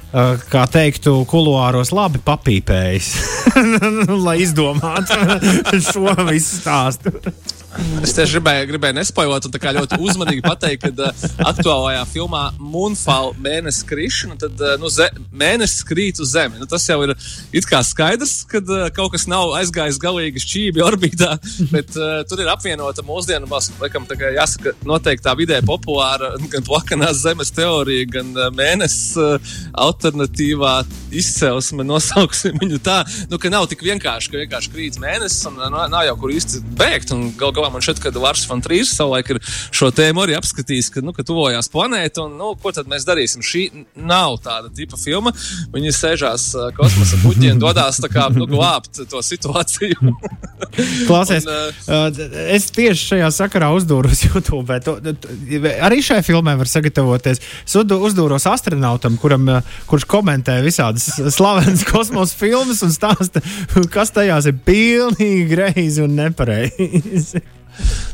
kā 0.51 0.65
teiktu, 0.71 1.17
kuluāros 1.31 1.91
labi 1.95 2.21
papīpējis, 2.25 3.11
lai 4.27 4.37
izdomātu 4.45 5.19
šo 5.89 6.15
visu 6.29 6.61
stāstu. 6.61 7.15
Es 8.05 8.13
tieši 8.15 8.37
gribēju, 8.37 8.67
gribēju 8.69 8.97
nespoilot, 8.99 9.47
un 9.49 9.53
tā 9.55 9.61
kā 9.63 9.73
ļoti 9.75 9.99
uzmanīgi 10.03 10.43
pateikt, 10.45 10.85
ka 10.85 11.09
uh, 11.09 11.25
aktuālajā 11.51 12.05
filmā 12.11 12.43
Moonfall 12.61 13.33
mēnesis 13.43 13.87
krišana, 13.89 14.37
tad 14.39 14.61
uh, 14.63 14.75
nu, 14.81 14.91
mēnesis 15.35 15.83
krīt 15.89 16.21
uz 16.23 16.35
Zemi. 16.35 16.61
Nu, 16.61 16.69
tas 16.71 16.85
jau 16.87 17.01
ir 17.05 17.15
skaidrs, 17.55 18.37
ka 18.51 18.61
uh, 18.63 18.85
kaut 18.95 19.15
kas 19.15 19.27
nav 19.31 19.55
aizgājis 19.59 19.99
galīgi 20.03 20.43
šķīvi 20.45 20.85
orbītā, 20.85 21.33
bet 21.73 21.97
uh, 21.99 22.21
tur 22.29 22.45
ir 22.45 22.51
apvienota 22.53 23.05
mūsdienu, 23.07 23.51
tā 23.51 24.19
kā 24.21 24.31
jāsaka, 24.37 24.75
noteiktā 24.87 25.35
vidē 25.39 25.61
populāra 25.67 26.35
gan 26.53 26.67
plakanās 26.67 27.25
Zemes 27.25 27.51
teorija, 27.55 28.07
gan 28.19 28.31
uh, 28.37 28.51
mēnesis 28.55 29.17
uh, 29.19 29.55
alternatīvā 29.87 30.77
izcelsme, 31.15 31.87
nosauksim 31.93 32.61
viņu 32.63 32.81
tā, 32.85 33.01
nu, 33.33 33.41
ka 33.41 33.51
nav 33.53 33.67
tik 33.73 33.83
vienkārši, 33.87 34.31
ka 34.31 34.43
vienkārši 34.45 34.75
krīt 34.75 35.01
mēnesis 35.03 35.49
un 35.51 35.59
uh, 35.63 35.83
nav 35.91 36.07
jau 36.07 36.17
kur 36.23 36.35
īsti 36.35 36.63
beigt. 36.79 37.11
Gal 37.41 37.64
galā 37.65 37.73
man 37.73 37.85
šķiet, 37.85 38.01
ka 38.03 38.13
Lārs 38.21 38.45
Fontrīs 38.49 38.93
savulaik 38.95 39.33
ir 39.33 39.41
šo 39.75 39.91
tēmu 39.95 40.25
arī 40.25 40.37
apskatījis, 40.39 40.91
ka, 40.93 41.03
nu, 41.05 41.15
ka 41.17 41.25
tuvojās 41.25 41.71
planēta 41.73 42.27
un, 42.27 42.37
nu, 42.39 42.53
ko 42.61 42.73
tad 42.75 42.89
mēs 42.91 43.07
darīsim. 43.09 43.45
Šī 43.45 43.65
nav 43.97 44.39
tāda 44.45 44.71
tipa 44.75 44.99
filma. 45.01 45.33
Viņi 45.73 45.95
sēžās 45.95 46.51
kosmosa 46.77 47.21
puķi 47.23 47.55
un 47.55 47.63
dodas 47.63 48.03
kā 48.13 48.29
nu, 48.35 48.47
glābt 48.51 49.01
to 49.09 49.23
situāciju. 49.25 50.13
Klausies, 51.09 51.47
un, 51.47 51.89
uh, 51.89 52.37
es 52.53 52.69
tieši 52.75 53.15
šajā 53.15 53.31
sakarā 53.35 53.71
uzdūros 53.77 54.25
YouTube. 54.29 54.79
To, 54.85 54.97
arī 55.87 56.03
šai 56.05 56.21
filmai 56.27 56.57
var 56.61 56.71
sagatavoties. 56.71 57.43
Es 57.65 57.79
uzdūros 57.79 58.49
astronautam, 58.51 59.17
kuram, 59.21 59.49
kurš 59.91 60.09
komentē 60.11 60.59
visādas 60.65 61.09
slavenas 61.35 61.87
kosmosa 61.91 62.37
filmas 62.39 62.85
un 62.85 62.93
stāsta, 62.95 63.43
kas 63.95 64.13
tajās 64.15 64.51
ir 64.51 64.61
pilnīgi 64.67 65.49
greizi 65.55 66.05
un 66.05 66.19
nepareizi. 66.19 67.45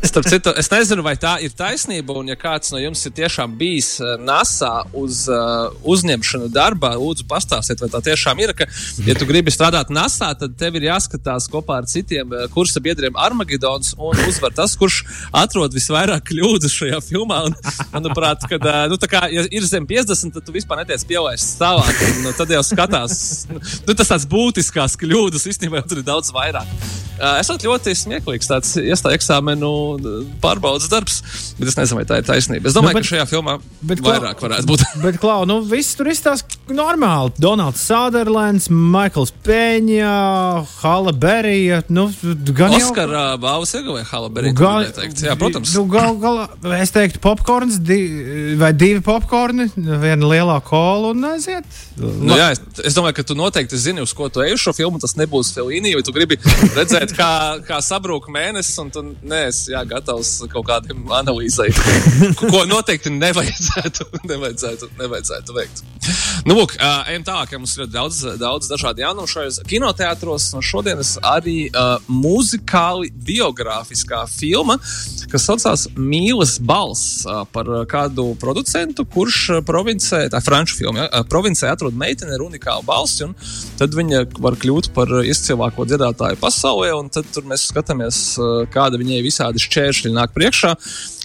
Starp 0.00 0.26
citu, 0.26 0.52
es 0.56 0.70
nezinu, 0.72 1.02
vai 1.04 1.12
tā 1.20 1.34
ir 1.44 1.52
taisnība. 1.56 2.14
Un, 2.20 2.30
ja 2.32 2.36
kāds 2.38 2.72
no 2.72 2.80
jums 2.80 3.02
ir 3.06 3.12
tiešām 3.14 3.52
bijis 3.60 3.92
eh, 4.00 4.14
NASA 4.24 4.70
uz 4.96 5.26
uh, 5.30 5.68
uzņemšanu 5.92 6.48
darbā, 6.54 6.94
lūdzu, 6.98 7.26
pastāstiet, 7.30 7.82
vai 7.82 7.90
tā 7.92 8.00
tiešām 8.08 8.40
ir. 8.40 8.54
Ka, 8.56 8.66
ja 9.06 9.16
tu 9.18 9.28
gribi 9.28 9.52
strādāt 9.52 9.92
NASA, 9.92 10.32
tad 10.40 10.56
tev 10.60 10.78
ir 10.80 10.88
jāskatās 10.88 11.48
kopā 11.52 11.82
ar 11.82 11.88
citiem 11.90 12.32
uh, 12.32 12.46
kursa 12.54 12.82
biedriem 12.82 13.18
Armagedons 13.20 13.92
un 13.98 14.18
uzvar 14.26 14.54
tas, 14.56 14.74
kurš 14.80 15.02
atrod 15.36 15.76
visvairāk 15.76 16.30
kļūdas 16.32 16.78
šajā 16.80 17.02
filmā. 17.04 17.42
Un, 17.50 17.58
manuprāt, 17.92 18.48
kad 18.50 18.64
uh, 18.64 18.82
nu, 18.90 18.98
kā, 19.10 19.26
ja 19.32 19.44
ir 19.52 19.68
zem 19.68 19.86
50, 19.88 20.34
tad 20.38 20.48
tu 20.48 20.56
vispār 20.56 20.82
netiec 20.82 21.04
pielaists 21.08 21.60
tālāk. 21.60 22.02
Un, 22.08 22.32
tad 22.40 22.56
jau 22.56 22.64
skatās, 22.66 23.20
nu, 23.52 23.60
tas 23.92 24.10
tāds 24.10 24.26
būtiskās 24.30 24.96
kļūdas 25.00 25.48
īstenībā 25.52 25.84
tur 25.86 26.00
ir 26.00 26.08
daudz 26.08 26.32
vairāk. 26.34 26.99
Esat 27.20 27.64
ļoti 27.66 27.94
smieklīgs 27.98 28.48
tāds 28.50 28.74
iestājas 28.80 29.20
eksāmenu 29.20 29.70
pārbaudas 30.42 30.88
darbs, 30.90 31.20
bet 31.58 31.70
es 31.70 31.76
nezinu, 31.78 32.00
vai 32.00 32.06
tā 32.08 32.20
ir 32.20 32.26
taisnība. 32.28 32.70
Es 32.70 32.76
domāju, 32.76 32.96
nu, 32.96 33.00
bet, 33.00 33.06
ka 33.06 33.12
šajā 33.14 33.26
filmā 33.28 33.56
bet, 33.90 34.02
vairāk 34.04 34.40
varētu 34.44 34.68
būt. 34.70 34.84
bet, 35.04 35.18
Klau, 35.20 35.44
nu, 35.48 35.60
viss 35.68 35.98
tur 35.98 36.10
izstāsta 36.10 36.58
normāli. 36.72 37.34
Donalds 37.40 37.82
Sutherlands, 37.84 38.70
Maikls 38.70 39.34
Peņa, 39.44 40.14
Hala 40.80 41.12
Berija. 41.12 41.82
Nu, 41.92 42.08
gan 42.56 42.76
jau 42.76 42.90
Oskar 42.90 43.12
uh, 43.12 43.34
Bāvas 43.42 43.74
ieguvēja 43.76 44.08
Hala 44.12 44.32
Berija. 44.32 44.56
Gal, 44.56 44.88
Jā, 45.20 45.36
protams. 45.38 45.74
Nu, 45.76 45.84
gal, 45.90 46.16
gal, 46.20 46.42
es 46.78 46.94
teiktu, 46.94 47.20
popkorns 47.22 47.80
di, 47.84 48.00
vai 48.60 48.72
divi 48.76 49.02
popkorni, 49.04 49.68
viena 49.76 50.30
lielā 50.30 50.56
kola 50.64 51.12
un 51.14 51.28
aiziet. 51.32 51.68
Nu, 52.00 52.32
jā, 52.38 52.50
es, 52.54 52.62
es 52.88 52.96
domāju, 52.96 53.18
ka 53.18 53.26
tu 53.28 53.36
noteikti 53.36 53.78
zini, 53.80 54.00
uz 54.04 54.14
ko 54.16 54.30
tu 54.32 54.42
ej 54.44 54.56
šo 54.60 54.72
filmu. 54.76 55.00
Tas 55.02 55.16
nebūs 55.18 55.52
Felīnija, 55.56 55.98
vai 55.98 56.06
tu 56.06 56.14
gribi 56.16 56.38
redzēt 56.76 57.09
redzēt, 57.10 57.16
kā, 57.18 57.64
kā 57.66 57.80
sabrūk 57.82 58.28
mēnesis, 58.30 58.78
un 58.80 58.90
tu 58.90 59.02
neesi 59.22 59.72
jā, 59.72 59.82
gatavs 59.84 60.42
kaut 60.50 60.66
kādiem 60.66 61.08
analīzēm, 61.10 61.72
ko 62.38 62.64
noteikti 62.68 63.10
nevajadzētu, 63.10 64.06
nevajadzētu, 64.28 64.90
nevajadzētu 64.98 65.54
veikt. 65.56 65.82
Nu, 66.46 66.56
lūk, 66.56 66.76
ejam 66.80 67.24
tālāk, 67.26 67.52
ja 67.52 67.60
mums 67.60 67.76
ir 67.76 67.88
daudz, 67.90 68.22
daudz 68.40 68.70
dažādu 68.70 69.02
jaunumu 69.02 69.28
šajos 69.28 69.60
kinoteātros. 69.68 70.50
No 70.54 70.62
šodienas 70.64 71.16
arī 71.22 71.68
uh, 71.68 72.00
muzikāli 72.08 73.10
biogrāfiskā 73.12 74.24
filma, 74.30 74.78
kas 75.30 75.46
saucās 75.46 75.86
Mīlas 75.96 76.56
balss 76.64 77.26
uh, 77.26 77.42
par 77.52 77.68
kādu 77.90 78.30
producentu, 78.40 79.04
kurš 79.04 79.60
provincē, 79.66 80.24
tā 80.32 80.40
franču 80.44 80.78
filma, 80.78 81.04
ja, 81.04 81.24
provincē 81.28 81.70
atrod 81.74 81.96
meiteni 81.98 82.34
ar 82.36 82.46
unikālu 82.46 82.86
balsi, 82.88 83.26
un 83.28 83.36
tad 83.78 83.94
viņa 83.96 84.24
var 84.40 84.56
kļūt 84.60 84.90
par 84.96 85.12
izcilāko 85.28 85.86
dziedātāju 85.88 86.40
pasaulē 86.40 86.90
un 87.00 87.08
tad 87.12 87.26
mēs 87.48 87.66
skatāmies, 87.70 88.18
kāda 88.74 89.00
viņai 89.00 89.22
visādi 89.24 89.62
šķēršļi 89.62 90.12
nāk 90.14 90.34
priekšā. 90.36 90.74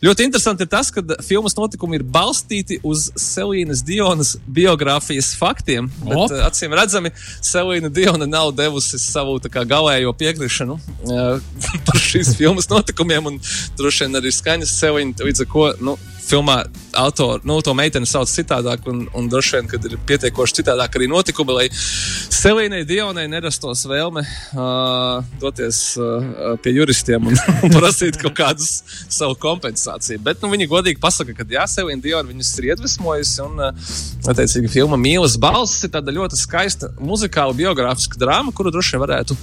Ļoti 0.05 0.25
interesanti 0.27 0.65
ir 0.65 0.69
tas, 0.71 0.91
ka 0.93 1.01
filmas 1.25 1.55
notikumi 1.57 1.99
ir 1.99 2.05
balstīti 2.07 2.77
uz 2.85 3.07
Selīnas 3.19 3.81
Dionas 3.85 4.35
biogrāfijas 4.45 5.33
faktiem. 5.39 5.87
Bet, 6.03 6.17
Op. 6.25 6.35
acīm 6.49 6.75
redzami, 6.77 7.13
Selīna 7.45 7.89
Diona 7.93 8.27
nav 8.29 8.51
devusi 8.57 8.99
savu 9.01 9.37
kā, 9.51 9.65
galējo 9.67 10.13
piekrišanu 10.17 10.77
uh, 10.77 11.39
par 11.87 12.01
šīs 12.01 12.35
filmas 12.39 12.69
notikumiem, 12.71 13.31
un 13.31 13.39
droši 13.79 14.05
vien 14.05 14.21
arī 14.21 14.33
skaņas 14.35 14.75
Selīna 14.81 15.25
līdz 15.25 15.45
ar 15.45 15.51
ko. 15.51 15.71
Nu, 15.81 15.97
filmā 16.25 16.57
autoru, 16.97 17.41
nu, 17.47 17.57
to 17.65 17.73
meiteni 17.77 18.07
sauc 18.09 18.29
citādāk, 18.31 18.85
un, 18.89 19.03
un 19.17 19.27
droši 19.29 19.57
vien, 19.57 19.69
kad 19.69 19.85
ir 19.87 19.97
pietiekoši 20.09 20.59
citādāk 20.61 20.97
arī 20.97 21.09
notikumi, 21.11 21.55
lai 21.55 21.65
Selīnai 21.73 22.83
Dionai 22.87 23.25
nerastos 23.31 23.85
vēlme 23.89 24.23
uh, 24.25 25.21
doties 25.41 25.79
uh, 25.99 26.55
pie 26.63 26.75
juristiem 26.77 27.27
un 27.29 27.75
prasīt 27.75 28.19
kaut 28.21 28.37
kādus 28.37 28.81
savu 29.09 29.37
kompensāciju. 29.41 30.21
Bet 30.25 30.43
nu, 30.43 30.51
viņi 30.53 30.69
godīgi 30.71 31.01
pasaka, 31.03 31.35
ka 31.37 31.47
jā, 31.49 31.65
Selīna 31.69 32.03
Diona 32.03 32.29
viņus 32.31 32.53
ir 32.59 32.71
iedvesmojusi, 32.71 33.37
un, 33.45 33.65
uh, 33.69 33.95
attiecīgi, 34.31 34.71
filma 34.77 34.99
Mīlas 34.99 35.37
balss 35.41 35.85
ir 35.85 35.93
tāda 35.93 36.13
ļoti 36.15 36.39
skaista 36.39 36.91
muzikāla 36.99 37.55
biogrāfiska 37.57 38.19
drāma, 38.21 38.53
kuru 38.55 38.73
droši 38.73 38.95
vien 38.95 39.05
varētu 39.05 39.37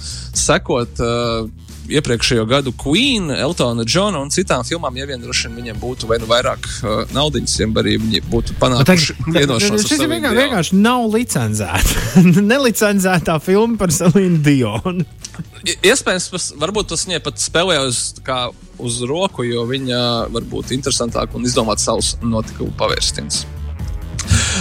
sekot. 0.45 1.03
Uh, 1.03 1.72
iepriekšējo 1.89 2.45
gadu 2.47 2.73
Queen, 2.79 3.31
Eltona 3.31 3.85
Džona 3.87 4.21
un 4.23 4.31
citām 4.33 4.63
filmām, 4.67 4.95
ja 4.97 5.07
vien 5.09 5.21
droši 5.21 5.49
vien 5.49 5.57
viņiem 5.59 5.81
būtu 5.81 6.09
vai 6.09 6.19
nu 6.21 6.29
vairāk 6.29 6.67
uh, 6.67 7.01
naudas, 7.15 7.57
ja 7.59 7.67
arī 7.81 7.97
viņi 8.01 8.23
būtu 8.31 8.57
panākuši 8.61 9.17
vienošanos. 9.27 9.87
Šis 9.87 10.03
vienkārši, 10.03 10.39
vienkārši 10.39 10.79
nav 10.79 11.07
licenzēta. 11.13 12.05
Nelicenzētā 12.53 13.39
filma 13.43 13.79
par 13.81 13.93
Selīnu 13.95 14.41
Dionu. 14.45 15.07
Iespējams, 15.63 16.53
varbūt 16.61 16.91
tas 16.91 17.07
viņai 17.07 17.21
pat 17.23 17.41
spēlē 17.41 17.79
uz, 17.87 18.03
kā, 18.25 18.45
uz 18.83 19.01
roku, 19.07 19.45
jo 19.47 19.63
viņa 19.69 19.99
var 20.33 20.47
būt 20.51 20.75
interesantāka 20.75 21.39
un 21.39 21.47
izdomāt 21.47 21.81
savus 21.83 22.15
notikumu 22.21 22.75
pavērstienus. 22.79 23.45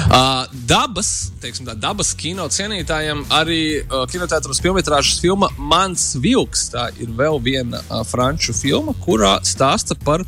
Uh, 0.02 0.44
dabas, 0.68 1.32
teiksim, 1.42 1.66
tā, 1.68 1.76
dabas 1.78 2.12
kino 2.18 2.48
cienītājiem 2.52 3.24
arī 3.32 3.62
uh, 3.82 4.02
kinoteātros 4.10 4.60
filmas 4.62 5.20
filma 5.22 5.48
Mans 5.58 6.12
Vilks. 6.22 6.68
Tā 6.72 6.88
ir 7.02 7.12
vēl 7.16 7.38
viena 7.44 7.82
uh, 7.84 8.02
franču 8.06 8.54
filma, 8.56 8.94
kurā 9.04 9.36
stāsta 9.46 9.96
par 10.04 10.24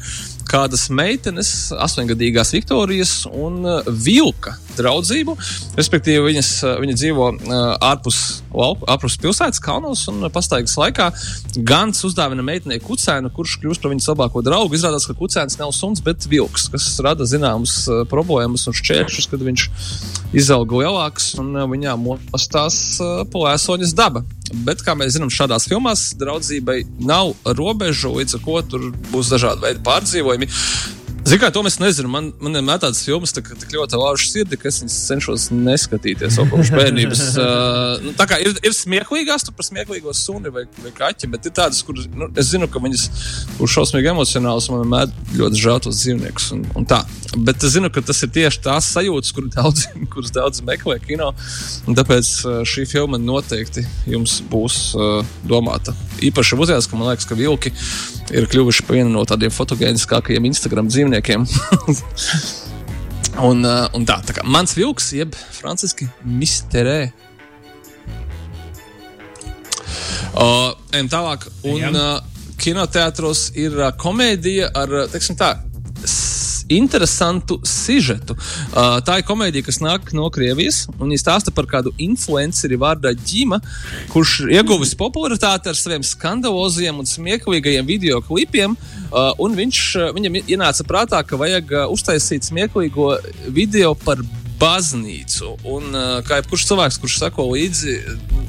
kādas 0.50 0.86
meitenes, 0.92 1.72
astoņgadīgās 1.72 2.52
Viktorijas 2.54 3.14
un 3.32 3.64
uh, 3.64 3.80
Vilka 3.88 4.54
draudzību. 4.78 5.36
Respektīvi, 5.78 6.22
viņas, 6.30 6.50
uh, 6.64 6.74
viņa 6.82 6.96
dzīvo 7.00 7.28
uh, 7.34 7.54
ārpus, 7.84 8.20
lauku, 8.54 8.86
ārpus 8.90 9.18
pilsētas, 9.22 9.62
kalnos 9.64 10.06
un 10.12 10.28
pastaigas 10.34 10.76
laikā. 10.80 11.10
Gans 11.66 12.04
uzdāvina 12.06 12.44
meitenei 12.46 12.80
kucēnu, 12.82 13.32
kurš 13.34 13.58
kļūst 13.62 13.84
par 13.84 13.94
viņas 13.94 14.10
labāko 14.12 14.44
draugu. 14.46 14.78
Izrādās, 14.78 15.08
ka 15.08 15.16
kucēns 15.18 15.58
nav 15.60 15.74
suns, 15.76 16.02
bet 16.04 16.28
vilks, 16.30 16.68
kas 16.72 16.88
rada 17.04 17.28
zināmas 17.28 17.84
problēmas 18.10 18.66
un 18.70 18.76
šķēršļus, 18.76 19.30
kad 19.32 19.44
viņš 19.48 19.68
izaug 20.34 20.72
lielāks 20.80 21.34
un 21.40 21.54
viņā 21.70 21.94
mostās 22.00 22.80
plēsoņas 23.32 23.94
daba. 23.96 24.24
Bet, 24.66 24.82
kā 24.84 24.94
mēs 24.98 25.14
zinām, 25.16 25.32
šādās 25.32 25.66
filmās 25.70 26.10
draudzībai 26.20 26.82
nav 27.02 27.32
robežu, 27.58 28.12
līdz 28.18 28.38
ar 28.38 28.44
to 28.44 28.60
tur 28.74 28.90
būs 29.12 29.32
dažādi 29.32 29.64
veidi 29.64 29.82
pārdzīvojumi. 29.86 30.50
Ziniet, 31.34 31.48
kā 31.48 31.50
to 31.50 31.64
mēs 31.66 31.80
nezinām. 31.82 32.12
Man, 32.14 32.26
man 32.38 32.54
vienmēr 32.54 32.78
tādas 32.78 33.00
filmas 33.02 33.32
tā, 33.34 33.42
tik 33.42 33.72
ļoti 33.74 33.98
laužas 33.98 34.30
sirdi, 34.30 34.54
ka 34.60 34.68
es 34.70 34.76
viņas 34.78 34.98
cenšos 35.08 35.46
neskatīties 35.50 36.36
kopš 36.52 36.70
bērnības. 36.70 37.22
uh, 37.42 38.04
nu, 38.04 38.12
tā 38.14 38.28
kā 38.30 38.38
ir, 38.38 38.52
ir 38.62 38.76
smieklīgās, 38.76 39.42
tur 39.42 39.56
par 39.58 39.66
smieklīgo 39.66 40.14
suni 40.14 40.52
vai, 40.54 40.62
vai 40.78 40.92
kaķi, 40.94 41.30
bet 41.32 41.48
ir 41.50 41.54
tādas, 41.58 41.82
kuras 41.82 42.06
nu, 42.06 42.28
es 42.38 42.52
zinu, 42.52 42.68
ka 42.70 42.78
viņas 42.84 43.08
būs 43.58 43.74
šausmīgi 43.74 44.12
emocionālas 44.12 44.70
man 44.70 44.84
vienmēr 44.84 45.10
ļoti 45.40 45.62
žēl 45.64 45.82
tos 45.88 46.04
dzīvniekus. 46.04 46.46
Un, 46.54 46.62
un 46.78 46.86
tā. 46.94 47.00
bet 47.34 47.66
es 47.66 47.74
zinu, 47.74 47.90
ka 47.90 48.04
tas 48.06 48.22
ir 48.22 48.30
tieši 48.38 48.62
tās 48.68 48.92
sajūtas, 48.94 49.34
kur 49.34 49.50
daudz, 49.50 49.88
kuras 50.14 50.30
daudz 50.38 50.62
meklē 50.62 51.00
kino. 51.02 51.32
Tāpēc 51.90 52.34
šī 52.62 52.86
filma 52.94 53.18
noteikti 53.18 53.82
jums 54.06 54.38
būs 54.54 54.84
uh, 54.94 55.34
domāta. 55.42 55.98
Īpaši 56.22 56.62
uzjās, 56.62 56.86
ka 56.86 57.00
man 57.00 57.10
liekas, 57.10 57.26
ka 57.26 57.34
vilki 57.34 57.74
ir 58.32 58.46
kļuvuši 58.48 58.84
par 58.86 58.96
vienu 58.98 59.12
no 59.12 59.24
tādiem 59.28 59.52
fotogēniskākajiem 59.52 60.46
Instagram 60.48 60.88
dzīvniekiem. 60.92 61.23
Un, 63.48 63.64
uh, 63.64 63.86
un 63.96 64.04
tā, 64.08 64.18
tā 64.26 64.36
kā 64.36 64.44
mans 64.46 64.74
vilks, 64.76 65.12
jeb 65.16 65.34
franciski 65.56 66.08
misterē. 66.24 67.12
Uh, 70.34 70.74
ejam 70.92 71.08
tālāk. 71.12 71.46
Un, 71.70 71.94
uh, 71.94 72.18
kinoteātros 72.60 73.48
ir 73.60 73.76
uh, 73.78 73.92
komēdija 74.00 74.70
ar, 74.76 74.94
teiksim 75.12 75.38
tā, 75.38 75.54
interesantu 76.72 77.58
sižetu. 77.66 78.36
Uh, 78.36 78.98
tā 79.04 79.18
ir 79.20 79.26
komēdija, 79.28 79.66
kas 79.66 79.80
nāk 79.84 80.12
no 80.16 80.28
Krievijas, 80.32 80.84
viņa 81.00 81.20
stāsta 81.20 81.54
par 81.54 81.68
kādu 81.70 81.92
influenceri 82.00 82.78
vārdā 82.80 83.14
Ģima, 83.14 83.60
kurš 84.12 84.44
ieguvis 84.52 84.94
popularitāti 84.98 85.70
ar 85.70 85.78
saviem 85.78 86.04
skandaloziem 86.06 87.02
un 87.02 87.08
smieklīgajiem 87.08 87.86
video 87.88 88.22
klipiem. 88.24 88.76
Uh, 89.10 89.32
un 89.42 89.56
viņš, 89.58 89.82
viņam 90.16 90.40
ienāca 90.44 90.86
prātā, 90.88 91.22
ka 91.26 91.38
vajag 91.40 91.74
uh, 91.74 91.86
uztaisīt 91.92 92.48
smieklīgo 92.48 93.14
video 93.54 93.94
par 93.94 94.22
baznīcu. 94.60 95.56
Un, 95.68 95.90
uh, 95.92 96.18
kā 96.26 96.40
jebkurš 96.40 96.68
cilvēks, 96.70 97.00
kurš 97.02 97.20
sako 97.22 97.50
līdzi 97.52 97.98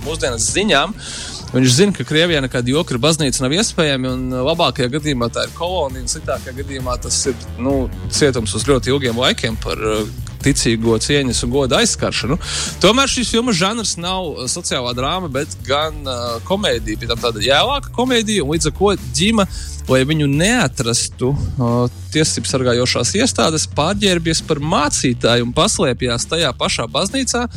mūsdienas 0.06 0.52
ziņām, 0.56 0.94
uh, 0.94 1.36
Viņš 1.56 1.72
zina, 1.72 1.94
ka 1.96 2.04
Krievijā 2.04 2.42
nekāda 2.44 2.68
jokra 2.68 3.00
baznīca 3.00 3.46
nav 3.46 3.54
iespējama, 3.56 4.10
un 4.12 4.24
uh, 4.34 4.42
labākajā 4.44 4.90
gadījumā 4.98 5.30
tā 5.32 5.46
ir 5.48 5.54
kolonija, 5.56 6.04
un 6.04 6.12
sliktākajā 6.12 6.52
gadījumā 6.58 6.98
tas 7.00 7.20
ir 7.32 7.46
nu, 7.64 7.86
cietums 8.12 8.52
uz 8.60 8.66
ļoti 8.68 8.92
ilgiem 8.92 9.22
laikiem 9.24 9.56
par 9.64 9.80
uh, 9.80 10.02
ticīgo 10.44 10.98
cieņas 11.00 11.40
un 11.48 11.54
goda 11.54 11.80
aizskaršanu. 11.80 12.36
Tomēr 12.84 13.08
šīs 13.12 13.32
filmas 13.32 13.56
žanrs 13.62 13.96
nav 14.02 14.28
uh, 14.34 14.44
sociālā 14.52 14.92
drāma, 14.98 15.32
bet 15.32 15.56
gan 15.64 16.02
uh, 16.04 16.36
komēdija. 16.50 17.00
Pēc 17.00 17.14
tam 17.14 17.24
tāda 17.24 17.48
jēlāka 17.48 17.96
komēdija, 17.96 18.44
un 18.44 18.52
līdz 18.52 18.74
ar 18.74 18.76
to 18.82 18.92
ģima, 19.16 19.48
lai 19.88 20.04
viņu 20.12 20.28
neatrastu 20.36 21.32
uh, 21.32 21.80
tiesību 22.12 22.52
sargājošās 22.52 23.16
iestādes, 23.22 23.70
pārģērbies 23.80 24.44
par 24.50 24.60
mācītāju 24.60 25.48
un 25.48 25.56
paslēpjās 25.56 26.28
tajā 26.36 26.52
pašā 26.60 26.92
baznīcā 26.92 27.48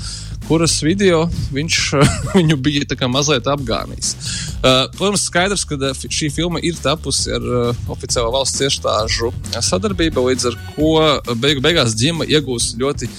kuras 0.49 0.79
video 0.83 1.27
viņš 1.53 1.79
viņu 2.39 2.57
bija 2.65 3.09
mazliet 3.13 3.49
apgānījis. 3.51 4.15
Uh, 4.59 4.87
protams, 4.97 5.27
skaidrs, 5.29 5.65
ka 5.69 5.77
uh, 5.77 5.93
šī 5.93 6.31
filma 6.33 6.63
ir 6.65 6.79
tapusi 6.83 7.33
ar 7.37 7.45
uh, 7.45 7.85
oficiālo 7.93 8.33
valsts 8.35 8.65
iestāžu 8.65 9.33
sadarbību, 9.53 10.25
līdz 10.31 10.49
ar 10.51 10.59
ko 10.75 10.91
beigu 11.37 11.63
beigās 11.65 11.97
ģima 11.99 12.27
iegūs 12.29 12.73
ļoti 12.81 13.11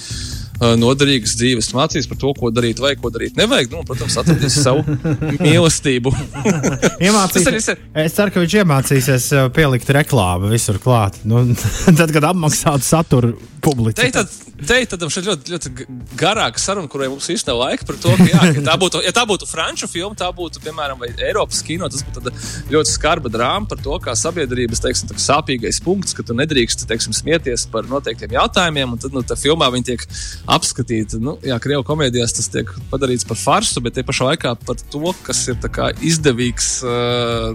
noderīgas 0.60 1.36
dzīves 1.40 1.70
mācības 1.76 2.08
par 2.10 2.20
to, 2.20 2.32
ko 2.36 2.50
darīt, 2.54 2.82
vai 2.82 2.94
ko 3.00 3.12
darīt. 3.12 3.36
Nevajag, 3.40 3.72
nu, 3.72 3.84
protams, 3.88 4.18
atradīs 4.20 4.58
savu 4.60 4.84
mīlestību. 5.44 6.12
Iemācīsies. 7.06 7.70
es 8.04 8.18
ceru, 8.18 8.34
ka 8.34 8.44
viņš 8.44 8.58
iemācīsies 8.62 9.30
uh, 9.36 9.48
pielikt 9.54 9.92
reklāmu 9.96 10.52
visur 10.52 10.80
klāt. 10.82 11.22
Nu, 11.28 11.46
tad, 11.98 12.08
kad 12.12 12.30
apmaksātu 12.32 12.86
saturu 12.86 13.34
publicēt. 13.64 14.36
Te 14.60 14.76
ir 14.82 14.88
ļoti, 14.92 15.22
ļoti, 15.24 15.52
ļoti 15.54 15.84
garāka 16.20 16.60
saruna, 16.60 16.88
kurai 16.90 17.08
mums 17.08 17.28
īstenībā 17.32 17.54
nav 17.54 17.60
laika 17.62 17.86
par 17.88 17.96
to, 18.00 18.12
ka, 18.18 18.26
jā, 18.28 18.40
ka 18.56 18.64
tā, 18.66 18.74
būtu, 18.80 19.00
ja 19.06 19.12
tā 19.16 19.24
būtu 19.28 19.48
franču 19.48 19.88
filma, 19.88 20.12
tā 20.18 20.28
būtu, 20.36 20.60
piemēram, 20.64 21.00
Eiropas 21.16 21.62
kino. 21.64 21.88
Tas 21.92 22.04
būtu 22.04 22.32
ļoti 22.72 22.92
skarba 22.92 23.32
drāma 23.32 23.68
par 23.70 23.80
to, 23.80 23.96
kā 24.04 24.12
sabiedrības 24.18 24.82
teiksim, 24.84 25.14
sāpīgais 25.20 25.80
punkts, 25.84 26.16
ka 26.16 26.24
tu 26.26 26.36
nedrīkst 26.36 26.84
teiksim, 26.90 27.16
smieties 27.16 27.66
par 27.72 27.88
noteiktiem 27.88 28.36
jautājumiem, 28.36 28.92
un 28.92 29.00
tad 29.00 29.16
nu, 29.16 29.24
filmā 29.40 29.70
viņi 29.72 29.88
tiek 29.92 30.06
apskatīti. 30.50 31.20
Nu, 31.22 31.36
jā, 31.46 31.56
Krievijas 31.62 31.86
komēdijās 31.88 32.34
tas 32.36 32.50
tiek 32.52 32.70
padarīts 32.90 33.26
par 33.28 33.38
farsu, 33.40 33.82
bet 33.84 33.96
tie 33.96 34.04
pašā 34.06 34.30
laikā 34.32 34.54
par 34.66 34.78
to, 34.92 35.14
kas 35.26 35.42
ir 35.52 35.58
kā, 35.72 35.90
izdevīgs 36.06 36.70
uh, 36.86 37.50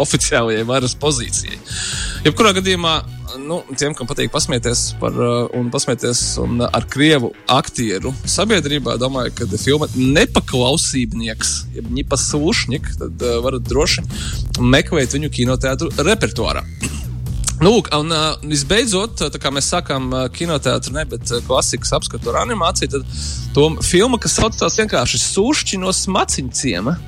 oficiālajai 0.00 0.66
varas 0.68 0.96
pozīcijai. 1.00 1.58
Jebkurā 2.26 2.54
gadījumā 2.58 2.94
nu, 3.38 3.60
tiem, 3.78 3.94
kam 3.96 4.08
patīk 4.10 4.32
pasmieties 4.32 4.90
par, 5.00 5.14
uh, 5.14 5.50
un 5.56 5.70
pasmieties 5.72 6.22
un 6.42 6.64
ar 6.66 6.86
krievu 6.90 7.32
aktieru 7.50 8.12
sabiedrībā, 8.28 8.96
domāju, 9.00 9.34
ka 9.38 9.48
filma 9.60 9.90
nepaklausībnieks, 9.96 11.54
jeb 11.76 11.90
ņipasūšņik, 11.98 12.94
tad 13.04 13.26
uh, 13.26 13.38
varat 13.44 13.68
droši 13.68 14.06
meklēt 14.60 15.16
viņu 15.16 15.32
kinoteātru 15.40 15.92
repertuārā. 16.00 16.64
Lūk, 17.60 17.90
un 17.92 18.08
uh, 18.08 18.38
visbeidzot, 18.48 19.20
kā 19.36 19.50
mēs 19.52 19.66
sākām 19.68 20.06
uh, 20.14 20.22
kinoteātrī, 20.32 20.94
ne 20.96 21.02
bet 21.10 21.28
uh, 21.28 21.42
klasikas 21.44 21.92
apskatu 21.92 22.30
ar 22.32 22.38
animāciju, 22.46 22.94
tad 22.94 23.18
to 23.52 23.66
filmu, 23.84 24.16
kas 24.22 24.38
saucās 24.38 24.78
vienkārši 24.80 25.20
Sūšķi 25.20 25.80
no 25.82 25.92
smaciņu 25.92 26.54
ciema. 26.56 26.96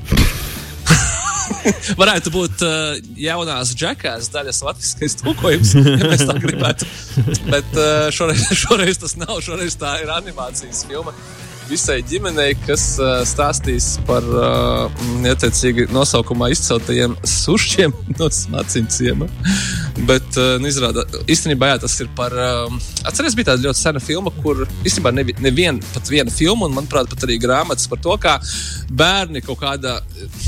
varētu 2.02 2.32
būt 2.34 2.64
uh, 2.66 2.98
jaunās 3.18 3.72
džekās 3.78 4.28
daļas 4.34 4.60
latviskais 4.66 5.16
tulkojums, 5.22 5.72
ja 5.78 6.04
mēs 6.04 6.26
tā 6.28 6.36
gribētu. 6.42 6.88
Bet 7.48 7.72
uh, 7.78 8.10
šoreiz, 8.14 8.44
šoreiz 8.64 9.00
tas 9.00 9.16
nav, 9.20 9.38
šoreiz 9.44 9.78
tā 9.80 9.96
ir 10.04 10.12
animācijas 10.12 10.84
filma 10.88 11.16
visai 11.72 12.00
ģimenei, 12.04 12.52
kas 12.66 12.84
uh, 13.00 13.22
stāstīs 13.28 13.94
par 14.08 14.26
uh, 14.26 15.04
neteicīgi 15.22 15.88
nosaukumā 15.94 16.50
izceltajiem 16.52 17.14
sušiem 17.24 17.94
no 18.18 18.28
smaciņciem. 18.32 19.24
Bet, 19.92 20.24
uh, 20.40 20.56
nu, 20.60 20.70
izrādā, 20.70 21.04
īstenībā 21.30 21.72
jā, 21.72 21.80
tas 21.82 21.94
ir 22.00 22.08
par. 22.16 22.32
Uh, 22.32 22.76
atceries, 23.08 23.36
bija 23.36 23.50
tāda 23.50 23.66
ļoti 23.66 23.80
sena 23.80 24.00
filma, 24.00 24.32
kur 24.42 24.64
īstenībā 24.86 25.12
neviena 25.12 25.44
ne 25.44 25.52
vien, 25.52 25.80
pat 25.92 26.08
viena 26.08 26.32
filma, 26.32 26.68
un 26.68 26.76
manuprāt, 26.78 27.10
pat 27.12 27.26
arī 27.26 27.36
grāmatas 27.42 27.90
par 27.90 28.00
to, 28.04 28.16
kā 28.22 28.38
bērni 28.88 29.44
kaut 29.44 29.60
kādā 29.60 29.98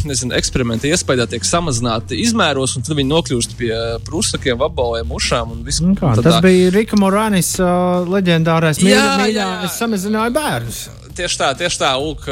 nezinu, 0.09 0.33
eksperimenta 0.39 0.89
iespējā 0.89 1.29
tiek 1.35 1.45
samazināti 1.45 2.23
izmēros, 2.25 2.79
un 2.79 2.87
tad 2.87 2.97
viņi 2.97 3.13
nokļūst 3.13 3.57
pie 3.61 3.73
prūsakiem, 4.09 4.59
vabaliem, 4.65 5.13
ušām. 5.13 5.59
Visu, 5.69 5.91
nu 5.91 5.99
kā, 6.01 6.17
tas 6.25 6.41
bija 6.45 6.73
Rika 6.75 6.99
Morānis 7.01 7.55
uh, 7.61 8.03
leģendārais 8.09 8.81
mīļā, 8.81 9.49
es 9.69 9.81
samazināju 9.81 10.39
bērnus 10.41 10.85
tieši 11.15 11.39
tā, 11.41 11.51
tieši 11.59 11.81
tā. 11.81 11.93
Lūk, 12.01 12.27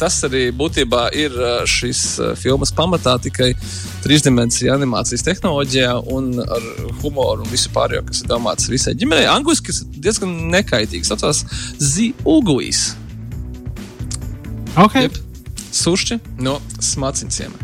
tas 0.00 0.18
arī 0.26 0.46
būtībā 0.56 1.06
ir 1.18 1.36
šīs 1.70 2.02
filmas 2.40 2.72
pamatā 2.74 3.16
tikai 3.22 3.52
trīsdimensiju 4.02 4.72
animācijas 4.74 5.24
tehnoloģijā 5.26 5.94
un 6.22 6.42
ar 6.46 6.66
humoru 7.02 7.44
un 7.44 7.50
visu 7.52 7.72
pārējo, 7.74 8.06
kas 8.08 8.22
ir 8.22 8.30
domāts 8.30 8.70
visai 8.70 8.94
ģimenei. 8.98 9.26
Angliski 9.30 9.72
tas 9.72 9.82
ir 9.82 10.00
diezgan 10.06 10.34
nekaitīgs. 10.54 11.10
Tas 11.12 11.22
saucās 11.22 11.44
Zīuguīs. 11.92 12.84
Okay. 14.86 15.08
Jeb, 15.08 15.18
sušķi 15.76 16.20
no 16.40 16.58
smaciņiem. 16.80 17.56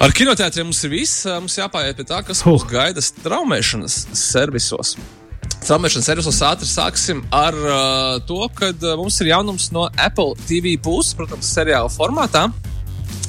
Ar 0.00 0.14
kinoteātriem 0.16 0.70
mums 0.70 0.80
ir 0.86 0.94
viss. 0.94 1.24
Mums 1.28 1.58
jāpāriet 1.58 1.98
pie 1.98 2.06
tā, 2.08 2.22
kas 2.24 2.40
mūs 2.46 2.64
gaida 2.70 3.02
straumēšanas 3.04 4.06
servisos. 4.16 4.94
Traumēšanas 5.60 6.06
servisos 6.08 6.38
ātri 6.46 6.68
sāksim 6.68 7.20
ar 7.36 7.56
uh, 7.56 8.14
to, 8.24 8.40
ka 8.56 8.70
uh, 8.72 8.94
mums 8.96 9.20
ir 9.20 9.28
jaunums 9.34 9.68
no 9.76 9.84
Apple 10.00 10.32
TV, 10.48 10.78
plus, 10.80 11.12
protams, 11.18 11.52
seriāla 11.52 11.92
formātā. 11.92 12.46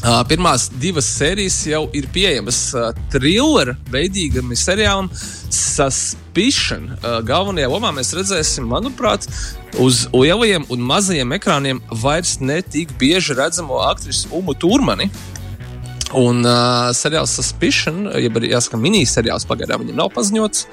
Uh, 0.01 0.23
pirmās 0.25 0.63
divas 0.81 1.05
sērijas 1.13 1.59
jau 1.69 1.83
ir 1.93 2.07
pieejamas 2.09 2.57
uh, 2.73 2.87
thriller 3.13 3.75
veidīgam 3.93 4.49
seriālam 4.57 5.11
Suspicion. 5.53 6.87
Uh, 6.95 7.19
galvenajā 7.21 7.67
lomā 7.69 7.91
mēs 7.93 8.09
redzēsim, 8.17 8.65
manuprāt, 8.65 9.27
uz 9.77 10.07
lielajiem 10.09 10.65
un 10.73 10.87
mazajiem 10.89 11.35
ekrāniem 11.37 11.83
vairs 12.01 12.39
netik 12.41 12.95
bieži 12.97 13.37
redzamo 13.37 13.77
aktrisu 13.85 14.31
Umu 14.39 14.55
Turmani. 14.57 15.05
Un 16.17 16.41
uh, 16.43 16.89
seriāls 16.97 17.35
Suspicion, 17.37 18.07
jeb 18.19 18.39
arī 18.39 18.49
jāsaka, 18.55 18.79
miniseriāls 18.81 19.45
pagaidām 19.47 19.83
viņam 19.83 20.01
nav 20.01 20.09
paziņots. 20.15 20.65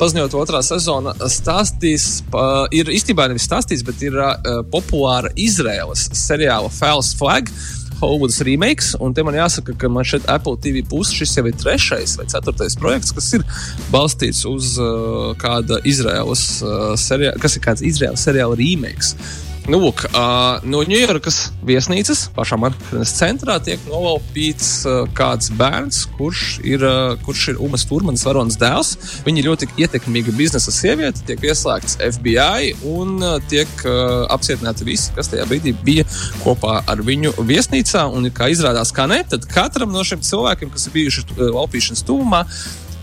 Paziņot 0.00 0.38
otrā 0.40 0.62
sezona 0.64 1.12
stāstīs, 1.28 2.22
uh, 2.32 2.64
ir 2.72 2.88
īstenībā 2.88 3.28
nevis 3.28 3.44
stāstīs, 3.46 3.84
bet 3.84 4.00
ir 4.08 4.16
uh, 4.16 4.64
populāra 4.72 5.30
Izraēlas 5.36 6.08
seriāla 6.24 6.72
False 6.80 7.12
Flag. 7.20 7.52
Hollywoods 8.00 8.40
remakes, 8.46 8.94
un 9.00 9.14
te 9.14 9.24
man 9.26 9.36
jāsaka, 9.36 9.74
ka 9.78 9.90
man 9.92 10.06
šeit 10.08 10.24
Apple 10.32 10.56
TV 10.62 10.82
puses 10.88 11.14
šis 11.18 11.36
jau 11.36 11.44
ir 11.48 11.56
trešais 11.60 12.16
vai 12.20 12.26
ceturtais 12.32 12.76
projekts, 12.80 13.12
kas 13.16 13.28
ir 13.36 13.44
balstīts 13.92 14.42
uz 14.48 14.74
uh, 14.80 15.30
kāda 15.40 15.82
Izraēlas 15.88 16.44
uh, 16.64 16.74
seriāla, 17.00 17.36
kas 17.42 17.58
ir 17.58 17.64
kāds 17.68 17.84
Izraēlas 17.92 18.24
seriāla 18.24 18.58
remakes. 18.60 19.14
Nu, 19.68 19.76
lūk, 19.82 20.06
uh, 20.08 20.62
no 20.64 20.80
Ņujorkas 20.88 21.36
viesnīcas 21.68 22.22
pašā 22.34 22.56
Manhetenas 22.58 23.12
centrā 23.18 23.58
tiek 23.62 23.82
nolaupīts 23.90 24.70
uh, 24.88 25.02
kāds 25.16 25.50
bērns, 25.58 26.06
kurš 26.16 26.44
ir, 26.64 26.84
uh, 26.86 27.12
kurš 27.26 27.50
ir 27.52 27.60
Umas 27.60 27.84
Turmanas 27.88 28.24
varonas 28.24 28.56
dēls. 28.60 28.94
Viņa 29.26 29.44
ļoti 29.46 29.68
ietekmīga 29.84 30.32
biznesa 30.38 30.72
sieviete, 30.74 31.22
tiek 31.28 31.44
ieslēgts 31.50 32.00
FBI 32.08 32.72
un 32.88 33.20
uh, 33.20 33.36
tiek 33.52 33.68
uh, 33.84 34.24
apcietināti 34.32 34.88
visi, 34.88 35.12
kas 35.16 35.28
tajā 35.30 35.44
brīdī 35.50 35.76
bija 35.84 36.08
kopā 36.40 36.80
ar 36.88 37.04
viņu 37.04 37.36
viesnīcā. 37.38 38.08
Un, 38.16 38.32
kā 38.34 38.48
izrādās, 38.54 38.94
kā 38.96 39.06
ne, 39.12 39.20
tad 39.28 39.44
katram 39.50 39.92
no 39.92 40.06
šiem 40.06 40.24
cilvēkiem, 40.24 40.72
kas 40.72 40.88
ir 40.88 40.96
bijuši 40.96 41.28
uh, 41.28 41.46
laupīšanas 41.60 42.06
tuvumā, 42.08 42.46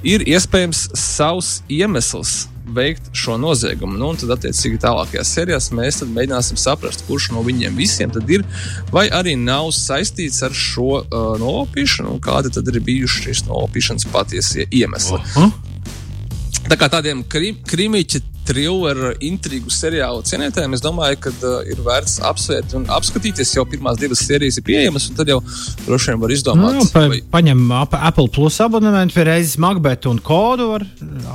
ir 0.07 0.25
iespējams 0.25 0.87
savs 0.97 1.59
iemesls 1.69 2.47
veikt 2.75 3.09
šo 3.15 3.37
noziegumu. 3.41 3.97
Nu, 3.99 4.11
tad, 4.19 4.33
attiecīgi, 4.37 4.79
tālākajās 4.83 5.33
sērijās 5.37 5.69
mēs 5.75 6.01
mēģināsim 6.03 6.59
saprast, 6.59 7.05
kurš 7.07 7.31
no 7.35 7.43
viņiem 7.45 7.77
visiem 7.77 8.11
ir 8.31 8.43
vai 8.91 9.07
arī 9.13 9.35
nav 9.39 9.71
saistīts 9.75 10.43
ar 10.45 10.55
šo 10.55 11.01
uh, 11.01 11.29
nolaupīšanu, 11.41 12.15
un 12.15 12.23
kādi 12.23 12.51
tad 12.53 12.67
ir 12.71 12.81
bijuši 12.83 13.27
šīs 13.27 13.45
nolaupīšanas 13.47 14.07
patiesie 14.13 14.67
iemesli. 14.71 15.19
-huh. 15.35 15.51
Tā 16.67 16.75
kā 16.75 16.89
tādiem 16.91 17.23
krim, 17.29 17.55
krimīķi 17.63 18.21
thriller, 18.47 18.99
intrigu 19.27 19.69
seriālu 19.73 20.23
cienītājiem, 20.27 20.73
es 20.77 20.83
domāju, 20.83 21.19
ka 21.27 21.33
uh, 21.35 21.57
ir 21.67 21.81
vērts 21.85 22.17
apsvērt 22.29 22.73
un 22.79 22.87
apskatīties. 22.97 23.51
Jau 23.57 23.65
pirmās 23.69 23.99
divas 23.99 24.23
sērijas 24.27 24.57
ir 24.61 24.65
pieejamas, 24.67 25.09
un 25.11 25.19
tad 25.19 25.29
jau 25.31 25.41
droši 25.85 26.13
vien 26.13 26.23
var 26.23 26.33
izdomāt, 26.35 26.77
Nu, 26.79 26.87
pa, 26.93 27.05
vai 27.11 27.19
paņem 27.35 27.65
ap- 27.81 27.97
Apple 28.11 28.29
Plus 28.33 28.57
abonementu 28.63 29.23
reizes 29.27 29.57
Macbeth 29.61 30.07
un 30.09 30.19
Kodu. 30.23 30.71
Var, 30.73 30.87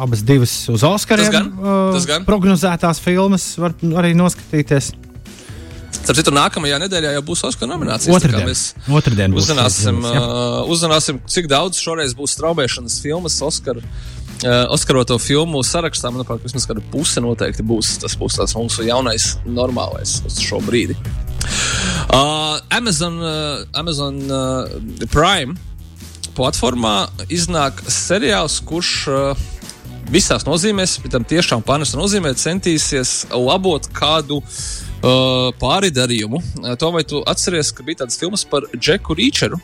abas 0.03 0.25
divas 0.27 0.57
uz 0.73 0.83
Oskariem 0.89 1.29
Tas 1.31 1.37
gan, 1.37 1.53
uh, 1.61 1.93
tas 1.97 2.09
gan. 2.11 2.25
prognozētās 2.29 3.01
filmas 3.05 3.47
var 3.61 3.77
arī 4.03 4.13
noskatīties. 4.19 4.93
Starp 6.03 6.19
citu, 6.19 6.33
nākamajā 6.35 6.79
nedēļā 6.83 7.13
jau 7.15 7.21
būs 7.29 7.45
Oskara 7.47 7.69
nominācijas. 7.71 8.17
Otradien. 8.17 8.49
Mēs 8.49 8.63
Otradien 8.91 9.35
būs 9.37 9.45
uzzināsim, 9.45 10.01
filmas, 10.01 10.17
uh, 10.19 10.73
uzzināsim, 10.73 11.21
cik 11.31 11.47
daudz 11.53 11.79
šoreiz 11.79 12.17
būs 12.19 12.35
straumēšanas 12.39 12.97
filmas 13.05 13.37
Oskara. 13.47 13.85
Uh, 14.43 14.67
Oskaroto 14.75 15.15
filmu 15.23 15.61
sarakstā, 15.63 16.11
manuprāt, 16.11 16.43
vismaz 16.43 16.67
kāda 16.67 16.83
puse 16.91 17.23
noteikti 17.23 17.63
būs. 17.63 17.95
Tas 18.03 18.17
būs 18.19 18.41
tas 18.41 18.57
mūsu 18.59 18.83
jaunais, 18.89 19.37
normālais 19.47 20.17
uz 20.27 20.41
šo 20.43 20.59
brīdi. 20.67 20.97
Uh, 22.11 22.59
Amazon, 22.75 23.21
uh, 23.23 23.63
Amazon 23.79 24.19
uh, 24.27 24.73
Prime 25.13 25.55
platformā 26.35 27.07
iznāk 27.31 27.85
seriāls, 27.87 28.59
kurš 28.67 28.93
uh, 29.13 29.45
visās 30.11 30.47
nozīmēs, 30.49 30.99
bet 31.05 31.15
tam 31.15 31.27
tiešām 31.29 31.63
pārnesta 31.67 32.01
nozīmē, 32.01 32.35
centīsies 32.35 33.29
labot 33.31 33.87
kādu 33.95 34.41
uh, 34.43 35.53
pāridarījumu. 35.63 36.43
To 36.83 36.91
vai 36.95 37.05
tu 37.07 37.23
atceries, 37.31 37.71
ka 37.71 37.87
bija 37.87 38.03
tādas 38.03 38.19
filmas 38.19 38.43
par 38.49 38.67
Džeku 38.75 39.17
Rīčeru? 39.19 39.61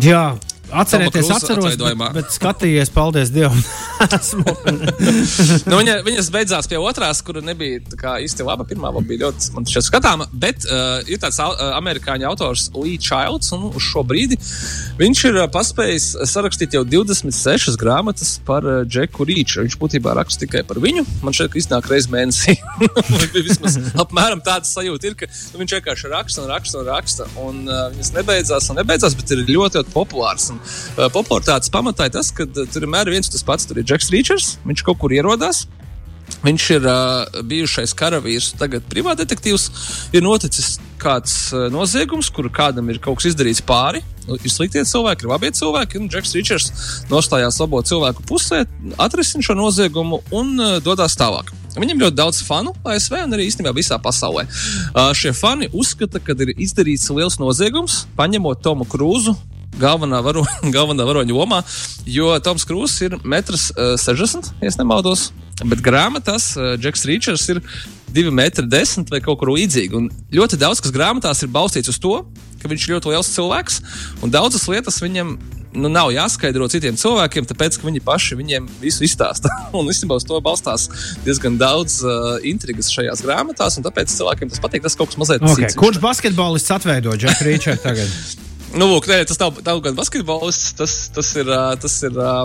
Jā, 0.00 0.30
atcerieties, 0.72 1.30
atceros, 1.30 1.76
bet, 1.80 2.02
bet 2.16 2.32
skatījies, 2.34 2.90
paldies 2.94 3.32
Dievam. 3.34 3.60
Nu, 5.66 5.78
viņa, 5.78 6.00
viņas 6.04 6.28
beidzās 6.32 6.68
pie 6.70 6.78
otrās, 6.80 7.22
kura 7.24 7.40
nebija 7.44 7.80
īsti 8.22 8.44
laba. 8.46 8.66
Pirmā 8.66 8.90
bija 8.98 9.26
ļoti 9.26 9.82
skatāma, 9.84 10.26
bet 10.32 10.66
uh, 10.68 11.00
ir 11.08 11.20
tāds 11.22 11.38
uh, 11.40 11.54
amerikāņu 11.76 12.26
autors 12.28 12.68
Lee 12.76 12.98
Childs, 13.00 13.52
un 13.56 13.68
uz 13.70 13.84
šo 13.84 14.02
brīdi 14.06 14.38
viņš 15.00 15.22
ir 15.30 15.40
uh, 15.40 15.46
paspējis 15.52 16.08
sarakstīt 16.28 16.76
jau 16.76 16.84
26 16.86 17.78
grāmatas 17.80 18.36
par 18.46 18.66
uh, 18.66 18.82
Džeku 18.84 19.26
Rīču. 19.28 19.62
Viņš 19.64 19.78
būtībā 19.80 20.16
raksta 20.18 20.44
tikai 20.44 20.64
par 20.66 20.80
viņu. 20.82 21.06
Man 21.24 21.36
ka 21.36 21.60
iznāk 21.60 21.88
reizes 21.90 22.10
mēnesī. 22.12 22.56
Vismaz 23.46 23.78
apmēram 23.96 24.42
tāds 24.44 24.72
sajūta 24.76 25.10
ir, 25.10 25.18
ka 25.18 25.30
nu, 25.30 25.62
viņš 25.62 25.76
vienkārši 25.78 26.12
raksta 26.12 26.44
un 26.44 26.50
raksta 26.52 26.82
un 26.82 26.90
raksta. 26.90 27.28
Un 27.42 27.62
uh, 27.68 27.86
viņas 27.94 28.12
nebeidzās 28.16 28.70
un 28.72 28.80
nebeidzās, 28.80 29.16
bet 29.18 29.34
ir 29.36 29.44
ļoti, 29.46 29.80
ļoti 29.80 29.94
populārs. 29.94 30.50
Uh, 30.58 31.08
popularitātes 31.14 31.72
pamatā 31.72 32.08
ir 32.08 32.16
tas, 32.18 32.32
ka 32.34 32.46
uh, 32.46 32.64
tur 32.64 32.86
vienmēr 32.86 33.08
ir 33.08 33.18
viens 33.18 33.30
un 33.30 33.36
tas 33.36 33.46
pats. 33.46 33.68
Tur 33.68 33.80
ir 33.80 33.88
Džeks 33.88 34.12
Rīčers, 34.14 34.56
viņš 34.66 34.86
kaut 34.86 35.00
kur 35.02 35.14
ierodās. 35.16 35.66
Viņš 36.42 36.64
ir 36.74 36.86
uh, 36.90 37.40
bijušais 37.46 37.94
karavīrs, 37.96 38.52
tagad 38.58 38.86
privātdetektīvs. 38.90 39.66
Ir 40.16 40.24
noticis 40.26 40.76
kāds 41.00 41.36
uh, 41.54 41.66
noziegums, 41.72 42.30
kur 42.34 42.48
kādam 42.52 42.90
ir 42.90 43.00
kaut 43.02 43.20
kas 43.20 43.30
izdarīts 43.30 43.62
pāri. 43.66 44.02
Ir 44.26 44.50
sliktie 44.50 44.82
cilvēki, 44.82 45.22
ir 45.22 45.30
labie 45.30 45.52
cilvēki, 45.54 46.00
un 46.02 46.10
Džeks 46.10 46.34
Ričards 46.34 46.88
nostājās 47.12 47.60
labo 47.62 47.78
cilvēku 47.86 48.24
pusē, 48.26 48.64
atrisina 48.98 49.46
šo 49.46 49.54
noziegumu 49.58 50.18
un 50.34 50.56
uh, 50.58 50.76
dodas 50.82 51.14
tālāk. 51.18 51.52
Viņam 51.76 52.00
ļoti 52.06 52.16
daudz 52.16 52.40
fanu 52.46 52.72
ASV 52.88 53.18
un 53.20 53.36
arī 53.36 53.46
īstenībā 53.50 53.74
visā 53.76 53.98
pasaulē. 54.02 54.46
Uh, 54.48 55.12
šie 55.16 55.34
fani 55.36 55.70
uzskata, 55.76 56.22
ka 56.22 56.34
ir 56.40 56.56
izdarīts 56.56 57.10
liels 57.12 57.38
noziegums, 57.42 58.06
paņemot 58.18 58.64
Tomu 58.64 58.88
Krūzu. 58.88 59.36
Galvenā, 59.80 60.22
varo, 60.24 60.44
galvenā 60.74 61.06
varoņa 61.08 61.36
lomā, 61.40 61.62
jo 62.08 62.30
Toms 62.44 62.64
Krūss 62.68 63.02
ir 63.06 63.18
1,60 63.22 64.40
m, 64.40 64.62
ja 64.64 64.72
nemaldos. 64.80 65.30
Bet 65.64 65.80
grāmatās 65.80 66.50
Džeks 66.76 67.06
Rīčers 67.08 67.46
ir 67.54 67.62
2,10 68.12 69.02
m 69.02 69.06
vai 69.12 69.22
kaut 69.24 69.40
kur 69.40 69.54
līdzīgi. 69.54 69.96
Un 69.96 70.10
ļoti 70.32 70.58
daudz 70.60 70.82
kas 70.84 70.92
grāmatās 70.92 71.40
ir 71.44 71.52
balstīts 71.52 71.92
uz 71.92 72.00
to, 72.00 72.18
ka 72.60 72.68
viņš 72.68 72.88
ir 72.88 72.96
ļoti 72.96 73.12
liels 73.12 73.30
cilvēks, 73.32 73.78
un 74.24 74.32
daudzas 74.32 74.66
lietas 74.68 75.00
viņam 75.04 75.36
nu, 75.76 75.90
nav 75.92 76.10
jāskaidro 76.14 76.68
citiem 76.72 76.96
cilvēkiem, 77.00 77.48
tāpēc 77.50 77.76
ka 77.76 77.88
viņi 77.88 78.02
paši 78.04 78.38
viņiem 78.38 78.68
visu 78.80 79.04
izstāsta. 79.06 79.52
un 79.76 79.92
īstenībā 79.92 80.16
uz 80.20 80.26
to 80.28 80.40
balstās 80.44 80.88
diezgan 81.26 81.60
daudz 81.60 82.00
uh, 82.04 82.38
intrigas 82.46 82.90
šajās 82.94 83.24
grāmatās, 83.26 83.76
un 83.78 83.86
tāpēc 83.86 84.12
cilvēkiem 84.16 84.52
tas 84.52 84.64
patīk. 84.64 84.86
Tas 84.86 84.96
kaut 84.98 85.12
kas 85.12 85.20
mazliet 85.20 85.44
Okay. 85.46 85.68
cits. 85.68 85.78
Kurš 85.78 86.00
basketbolists 86.02 86.72
atveido 86.74 87.14
Džeku 87.16 87.48
Rīčerdu 87.48 87.84
tagad? 87.84 88.10
Nu, 88.76 88.84
lūk, 88.90 89.06
nē, 89.08 89.22
tas 89.24 89.38
nav, 89.40 89.56
nav 89.64 89.78
gan 89.80 89.94
basketbolists, 89.96 90.74
tas, 90.76 90.94
tas 91.08 91.30
ir, 91.40 91.48
tas 91.80 91.94
ir 92.04 92.18
uh, 92.20 92.42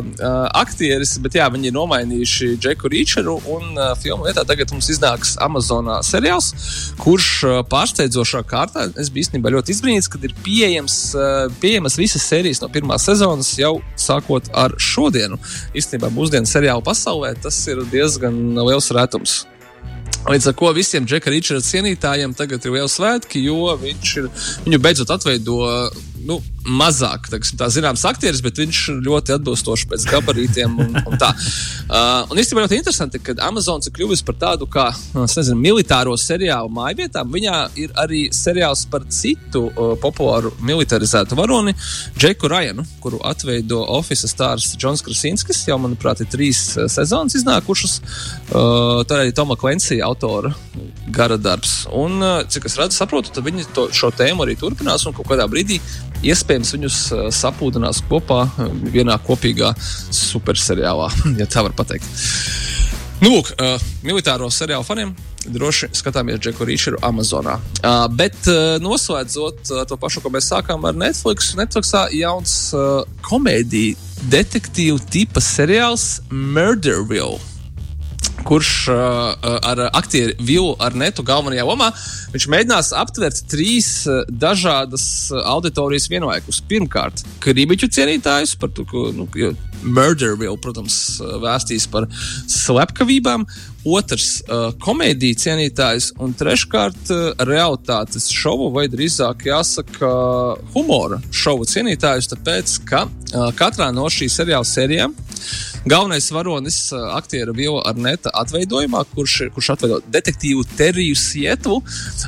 aktieris, 0.56 1.18
bet 1.20 1.36
jā, 1.36 1.50
viņi 1.52 1.68
ir 1.68 1.76
nomainījuši 1.76 2.54
Džeku 2.56 2.88
Rīčeru. 2.94 3.34
Un 3.52 3.74
uh, 3.76 3.90
filmu 4.00 4.30
vietā 4.30 4.46
tagad 4.48 4.72
mums 4.72 4.88
iznāks 4.94 5.34
Amazonā 5.44 5.98
seriāls, 6.08 6.54
kurš 7.02 7.28
uh, 7.50 7.58
pārsteidzošā 7.68 8.46
kārtā 8.48 8.88
es 8.96 9.12
biju 9.12 9.28
īstenībā 9.28 9.52
ļoti 9.58 9.76
izbrīnīts, 9.76 10.08
kad 10.14 10.24
ir 10.24 10.38
pieejams, 10.46 10.98
uh, 11.20 11.52
pieejamas 11.60 12.00
visas 12.00 12.24
sērijas 12.32 12.64
no 12.64 12.72
pirmās 12.72 13.10
sezonas 13.12 13.52
jau 13.60 13.82
sākot 14.00 14.48
ar 14.56 14.78
šodienu. 14.80 15.36
Īstenībā 15.76 16.14
mūsdienu 16.16 16.48
seriālu 16.48 16.86
pasaulē 16.88 17.34
tas 17.44 17.60
ir 17.68 17.84
diezgan 17.92 18.40
liels 18.56 18.88
retums. 18.96 19.42
Līdz 20.30 20.52
ar 20.52 20.54
to 20.54 20.72
visiem 20.78 21.06
Džeka 21.10 21.32
Ričarda 21.34 21.66
cienītājiem 21.66 22.36
tagad 22.38 22.64
ir 22.64 22.76
liels 22.76 22.94
svētki, 23.00 23.42
jo 23.42 23.74
viņš 23.82 24.12
ir, 24.22 24.28
viņu 24.68 24.80
beidzot 24.84 25.12
atveido 25.16 25.58
nu, 26.26 26.42
mazāk, 26.68 27.28
teiksim, 27.32 27.58
tā 27.60 27.68
zināms, 27.74 28.04
aktieris, 28.08 28.42
bet 28.44 28.60
viņš 28.62 28.82
ļoti 29.02 29.36
atbilstoši 29.36 29.88
pēc 29.92 30.06
gabarītiem. 30.12 30.78
Un, 30.82 30.98
un 31.00 31.18
tā. 31.22 31.32
uh, 31.34 32.30
un 32.30 32.40
īstenībā 32.40 32.66
ļoti 32.66 32.78
interesanti, 32.80 33.22
ka 33.24 33.36
Amazon 33.48 33.82
ir 33.86 33.94
kļuvis 33.96 34.24
par 34.28 34.38
tādu 34.42 34.68
kā 34.72 34.88
nezinu, 35.16 35.58
militāro 35.62 36.14
seriālu 36.20 36.72
mājvietām. 36.74 37.32
Viņā 37.34 37.58
ir 37.82 37.96
arī 38.00 38.24
seriāls 38.36 38.86
par 38.92 39.08
citu 39.10 39.68
uh, 39.70 39.94
populāru 40.02 40.54
militarizētu 40.62 41.38
varoni, 41.40 41.74
Džeku 42.18 42.52
Rajanu, 42.52 42.86
kuru 43.02 43.22
atveido 43.28 43.82
Office 43.98 44.30
stārs 44.30 44.76
Džons 44.78 45.04
Krasinskis. 45.06 45.64
Jau, 45.70 45.80
manuprāt, 45.82 46.22
ir 46.22 46.30
trīs 46.32 46.64
uh, 46.78 46.86
sezonas 46.92 47.38
iznākušas. 47.42 47.98
Uh, 48.52 49.02
tā 49.10 49.24
arī 49.24 49.36
Toma 49.36 49.58
Klensija 49.60 50.06
autora 50.08 50.54
gara 51.12 51.40
darbs. 51.42 51.82
Un, 51.98 52.20
uh, 52.22 52.46
cik 52.48 52.70
es 52.70 52.78
redzu, 52.80 53.00
saprotu, 53.02 53.42
viņi 53.42 53.68
to, 53.76 53.90
šo 53.96 54.12
tēmu 54.14 54.46
arī 54.46 54.58
turpinās 54.60 55.08
un 55.08 55.18
kaut 55.18 55.30
kādā 55.32 55.48
brīdī 55.50 55.82
iespējams 56.22 56.51
viņus 56.52 57.00
uh, 57.16 57.26
sapūdinās 57.34 58.04
kopā 58.10 58.44
vienā 58.92 59.18
kopīgā 59.26 59.72
superseriālā, 59.80 61.10
ja 61.42 61.48
tā 61.50 61.64
var 61.66 61.76
pateikt. 61.78 62.08
Nu, 63.22 63.36
lūk, 63.36 63.52
uh, 63.62 63.78
militāro 64.02 64.50
seriālu 64.50 64.86
faniem 64.86 65.12
droši 65.46 65.92
skatāmies 65.98 66.40
Džeku 66.42 66.66
Rīčeru 66.66 67.02
Amazonā. 67.06 67.60
Uh, 67.82 68.06
bet 68.18 68.38
uh, 68.50 68.78
noslēdzot 68.82 69.72
uh, 69.72 69.84
to 69.90 69.98
pašu, 70.02 70.24
ko 70.24 70.34
mēs 70.34 70.50
sākām 70.50 70.86
ar 70.90 70.98
Netflix, 70.98 71.54
Netflixā 71.58 72.08
jauns 72.18 72.56
uh, 72.78 73.06
komēdiju 73.26 73.98
detektīvu 74.34 75.00
tipa 75.14 75.42
seriāls 75.42 76.20
Murderville 76.30 77.51
kurš 78.48 78.72
uh, 78.90 78.98
ar 79.62 79.84
aktieru 79.98 80.36
Vilu 80.44 80.76
Arnetu 80.82 81.24
galvenajā 81.26 81.66
lomā 81.68 81.90
viņš 82.34 82.48
mēģinās 82.52 82.92
aptvert 82.98 83.44
trīs 83.52 83.90
uh, 84.10 84.24
dažādas 84.30 85.06
uh, 85.32 85.44
auditorijas 85.54 86.10
vienlaikus. 86.12 86.62
Pirmkārt, 86.70 87.24
krībiķu 87.44 87.92
cienītājus, 87.92 88.56
par 88.62 88.74
to, 88.76 88.86
ka 88.90 89.10
nu, 89.18 89.28
Murderville, 89.82 90.58
protams, 90.62 90.98
uh, 91.22 91.38
vēstīs 91.44 91.88
par 91.92 92.10
slepkavībām. 92.50 93.48
Otrs, 93.88 94.42
uh, 94.46 94.70
komēdiju 94.84 95.40
cienītājs, 95.42 96.12
un 96.22 96.36
treškārt, 96.38 97.02
uh, 97.10 97.32
realitātes 97.50 98.30
šovu, 98.30 98.70
vai 98.76 98.86
drīzāk 98.92 99.48
jāsaka, 99.50 100.12
humora 100.76 101.18
šovu 101.34 101.66
cienītājus, 101.70 102.30
tāpēc, 102.36 102.76
ka 102.86 103.08
uh, 103.08 103.50
katrā 103.58 103.90
no 103.96 104.06
šīs 104.14 104.38
seriāla 104.42 104.68
sērijām 104.68 105.18
Galvenais 105.86 106.28
varonis, 106.32 106.92
uh, 106.94 107.08
aktieru 107.18 107.56
Vila 107.58 107.82
Arnēta 107.90 108.30
atveidojumā, 108.38 109.02
kurš, 109.16 109.38
kurš 109.56 109.72
atveido 109.74 109.98
detektīvu 110.14 110.62
Teriju 110.78 111.18
Sietlu, 111.18 111.80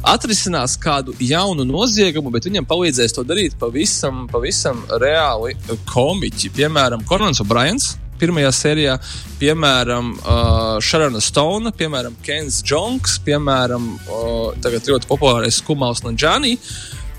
atrisinās 0.09 0.73
kādu 0.81 1.13
jaunu 1.21 1.67
noziegumu, 1.69 2.33
bet 2.33 2.49
viņam 2.49 2.65
palīdzēs 2.69 3.13
to 3.13 3.25
darīt 3.27 3.59
pavisam, 3.61 4.25
pavisam 4.31 4.81
reāli 5.03 5.53
komiķi. 5.93 6.49
Piemēram, 6.57 7.05
Kornels 7.05 7.45
O'Briens. 7.45 7.93
Pirmajā 8.23 8.53
sērijā, 8.55 8.93
piemēram, 9.41 10.13
uh, 10.21 10.77
Šarona 10.79 11.19
Stone, 11.19 11.73
piemēram, 11.75 12.15
Kens 12.23 12.61
Jonks, 12.63 13.17
piemēram, 13.25 13.89
uh, 14.07 14.53
tagad 14.63 14.87
ļoti 14.87 15.09
populārais 15.09 15.57
Kumals 15.67 16.05
Lanģāni. 16.05 16.53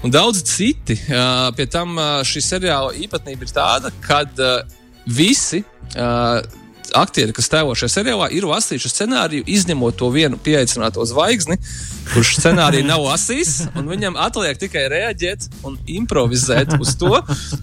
Un 0.04 0.12
daudzi 0.12 0.44
citi. 0.48 0.96
Uh, 1.08 1.50
pie 1.56 1.68
tam 1.68 1.98
uh, 1.98 2.22
šī 2.24 2.40
seriāla 2.46 2.96
īpatnība 3.04 3.44
ir 3.44 3.52
tāda, 3.52 3.92
ka 4.04 4.22
uh, 4.24 4.80
visi 5.04 5.60
uh, 5.60 6.40
aktieri, 6.94 7.34
kas 7.34 7.50
tēlo 7.52 7.74
šajā 7.76 7.92
seriālā, 7.98 8.30
ir 8.34 8.46
lasījuši 8.48 8.90
scenāriju, 8.92 9.46
izņemot 9.50 9.98
to 9.98 10.08
vienu 10.14 10.38
pieaicināto 10.40 11.04
zvaigzni, 11.08 11.58
kurš 12.12 12.34
scenāriju 12.38 12.86
nav 12.86 13.02
lasījis. 13.04 13.54
Viņam 13.74 14.18
atliek 14.20 14.58
tikai 14.60 14.86
reaģēt 14.92 15.48
un 15.66 15.76
improvizēt 15.90 16.76
uz 16.78 16.94
to, 17.00 17.12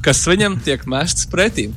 kas 0.06 0.24
viņam 0.30 0.58
tiek 0.65 0.84
mests 0.89 1.28
pretī. 1.32 1.70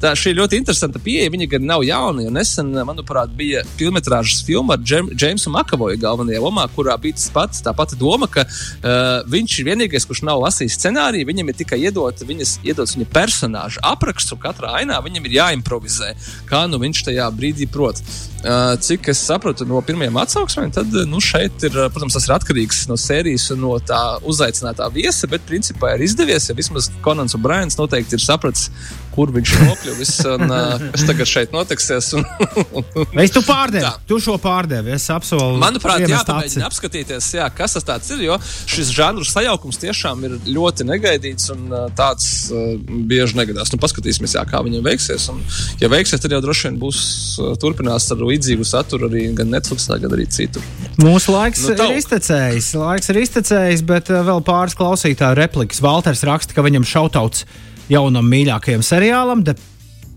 Tā, 0.00 0.14
šī 0.18 0.34
ir 0.34 0.40
ļoti 0.42 0.60
interesanta 0.60 1.00
pieeja. 1.02 1.32
Viņa 1.34 1.48
gan 1.56 1.66
nav 1.68 1.84
jauna, 1.86 2.24
jo 2.26 2.32
nesen, 2.34 2.72
manuprāt, 2.86 3.32
bija 3.36 3.64
filmas 3.78 4.42
filma 4.46 4.76
ar 4.76 4.82
Džeimsu 4.84 5.52
Makavoju 5.54 5.98
galvenajā 6.00 6.42
lomā, 6.42 6.66
kurā 6.74 6.96
bija 7.00 7.16
tas 7.18 7.30
pats, 7.34 7.62
tā 7.64 7.72
pati 7.76 7.98
doma, 8.00 8.28
ka 8.30 8.44
uh, 8.44 9.24
viņš 9.30 9.58
ir 9.60 9.68
vienīgais, 9.70 10.06
kurš 10.08 10.24
nav 10.28 10.42
lasījis 10.44 10.76
scenāriju. 10.78 11.28
Viņam 11.30 11.50
ir 11.50 11.58
tikai 11.58 11.80
iedot 11.86 12.24
viņas, 12.26 12.58
iedots 12.66 12.96
viņa 12.98 13.08
personāža 13.14 13.82
apraksts, 13.94 14.34
un 14.34 14.42
katrā 14.42 14.74
ainā 14.80 15.00
viņam 15.04 15.28
ir 15.28 15.38
jāimprovizē. 15.38 16.12
Kā 16.50 16.64
nu 16.70 16.80
viņš 16.84 17.04
tajā 17.08 17.28
brīdī 17.34 17.68
prot. 17.70 18.00
Uh, 18.44 18.74
cik 18.76 19.08
es 19.08 19.22
sapratu 19.24 19.64
no 19.64 19.78
pirmiem 19.80 20.18
atsauksmēm, 20.20 20.68
tad 20.76 20.92
nu, 21.08 21.20
šeit 21.24 21.62
ir, 21.64 21.78
protams, 21.94 22.12
tas 22.12 22.26
ir 22.28 22.34
atkarīgs 22.34 22.82
no 22.90 22.98
sērijas 23.00 23.46
un 23.54 23.62
no 23.64 23.78
tā 23.80 24.00
uzaicinātā 24.28 24.90
viesa, 24.92 25.30
bet 25.32 25.46
principā 25.48 25.94
ir 25.94 26.04
izdevies, 26.04 26.50
ja 26.50 26.56
vismaz 26.58 26.90
Konants 27.04 27.32
un 27.38 27.40
Brains 27.44 27.78
noteikti 27.80 28.18
ir 28.18 28.24
sapratis, 28.24 28.68
kur 29.14 29.30
viņš 29.32 29.52
nokļuvis 29.62 30.12
un 30.34 30.52
kas 30.92 31.06
tagad 31.08 31.30
šeit 31.30 31.54
notiksies. 31.54 32.10
Un, 32.18 32.26
un, 32.80 33.22
tu 33.32 33.42
pārdevi, 33.46 33.92
tu 34.10 34.18
šo 34.22 34.36
pārdevi, 34.42 34.92
es 34.96 35.06
apsolu. 35.14 35.56
Manuprāt, 35.62 36.04
jāpamēģina 36.10 36.68
apskatīties, 36.68 37.30
jā, 37.38 37.48
kas 37.54 37.78
tas 37.84 38.12
ir, 38.12 38.26
jo 38.26 38.38
šis 38.44 38.92
žanru 38.94 39.24
sajaukums 39.28 39.80
tiešām 39.82 40.26
ir 40.28 40.36
ļoti 40.50 40.86
negaidīts 40.88 41.48
un 41.54 41.72
tāds 41.96 42.28
uh, 42.52 42.74
bieži 43.08 43.38
negadās. 43.40 43.72
Nu, 43.72 43.80
paskatīsimies, 43.82 44.36
jā, 44.36 44.44
kā 44.50 44.60
viņam 44.66 44.84
veiksies. 44.84 45.28
Un, 45.32 45.40
ja 45.80 45.90
veiksies, 45.92 46.22
tad 46.22 46.34
jau 46.34 46.42
droši 46.44 46.68
vien 46.68 46.80
būs 46.82 47.00
uh, 47.40 47.54
turpinās 47.60 48.10
ar 48.12 48.20
līdzīgu 48.34 48.66
saturu 48.68 49.08
arī 49.08 49.28
gan 49.38 49.50
Netflix, 49.54 49.88
gan 49.88 50.14
arī 50.14 50.26
citur. 50.30 50.64
Mūsu 51.00 51.34
laiks 51.34 51.64
nu, 51.64 51.74
ir 51.74 51.98
iztecējis, 52.02 52.72
laiks 52.78 53.10
ir 53.12 53.20
iztecējis, 53.22 53.84
bet 53.88 54.12
uh, 54.12 54.22
vēl 54.26 54.44
pāris 54.46 54.76
klausītāju 54.78 55.38
replikas. 55.40 55.82
Valters 55.84 56.24
raksta, 56.26 56.56
ka 56.56 56.66
viņam 56.66 56.86
šautauts 56.88 57.46
jaunam 57.90 58.28
mīļākajam 58.30 58.84
seriālam, 58.84 59.44
The 59.46 59.56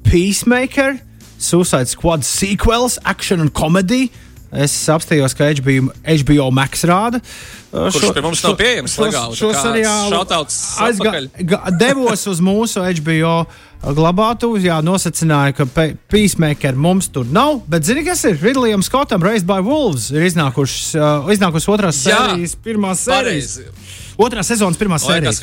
Peacemaker, 0.08 0.98
Suicide 1.38 1.92
Squad 1.92 2.26
sequels, 2.26 2.98
action 3.06 3.44
un 3.44 3.52
komēdija. 3.54 4.26
Es 4.48 4.72
apstājos, 4.88 5.34
ka 5.36 5.50
HBO, 5.58 5.90
HBO 6.08 6.46
Max 6.56 6.86
rāda. 6.88 7.20
Uh, 7.68 7.90
Kurš 7.92 8.00
šo, 8.00 8.12
pie 8.16 8.22
mums 8.24 8.44
nav 8.46 8.54
pieejams 8.56 8.94
šo, 8.96 9.04
legāli? 9.04 9.36
Šo 9.36 9.50
seriālu 9.52 10.22
aizga, 10.86 11.60
devos 11.76 12.24
uz 12.32 12.40
mūsu 12.40 12.80
HBO 12.80 13.42
glabātuvi. 13.84 14.66
Jā, 14.68 14.80
nosacināja, 14.86 15.56
ka 15.60 15.68
Peacemaker 16.12 16.76
mums 16.78 17.10
tur 17.14 17.28
nav. 17.32 17.62
Bet, 17.70 17.88
zini, 17.88 18.06
kas 18.08 18.24
ir? 18.30 18.38
Ridlijam 18.42 18.84
Skotam, 18.86 19.24
Raised 19.24 19.48
by 19.50 19.62
Wolves, 19.66 20.10
ir 20.14 20.28
iznākušas 20.28 20.92
uh, 20.98 21.32
iznākuši 21.34 21.74
otrās 21.74 22.04
jā, 22.06 22.18
sērijas, 22.18 22.58
pirmās 22.66 23.06
sērijas. 23.08 23.58
Otrā 24.18 24.46
sezonas 24.46 24.80
pirmā 24.80 25.00
sērija. 25.02 25.34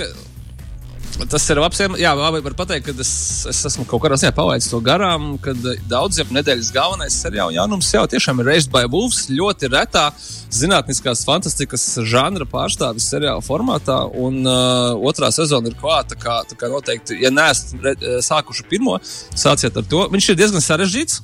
Tas 1.31 1.44
ir 1.51 1.61
labs. 1.62 1.79
Jā, 2.01 2.11
labi, 2.18 2.40
var 2.42 2.57
pateikt, 2.59 2.88
ka 2.88 3.03
es, 3.05 3.12
es 3.51 3.61
esmu 3.70 3.85
kaut 3.87 4.03
kādā 4.03 4.18
ziņā 4.18 4.33
palaidis 4.35 4.66
to 4.73 4.81
garām, 4.83 5.37
kad 5.42 5.61
daudziem 5.90 6.33
nedēļas 6.35 6.73
galvenais 6.75 7.18
seriāla 7.23 7.55
jaunums 7.55 7.92
jau 7.94 8.03
tiešām 8.11 8.42
ir 8.42 8.51
Raised 8.51 8.73
by 8.75 8.88
Wolves. 8.90 9.29
Ļoti 9.31 9.70
retā 9.70 10.09
zinātniskās 10.58 11.24
fantastikas 11.26 11.84
žanra 12.08 12.46
pārstāvis 12.48 13.08
seriāla 13.10 13.42
formātā, 13.44 14.00
un 14.14 14.40
uh, 14.46 14.94
otrā 15.10 15.30
sezona 15.34 15.70
ir 15.70 15.78
klāta. 15.80 16.14
Tā 16.14 16.20
kā, 16.20 16.40
tā 16.50 16.58
kā 16.60 16.70
noteikti, 16.72 17.18
ja 17.22 17.32
neesat 17.34 17.78
sākuši 18.24 18.66
pirmo, 18.70 18.98
sāciet 19.04 19.76
ar 19.80 19.86
to. 19.90 20.04
Viņš 20.12 20.32
ir 20.32 20.42
diezgan 20.42 20.64
sarežģīts. 20.64 21.22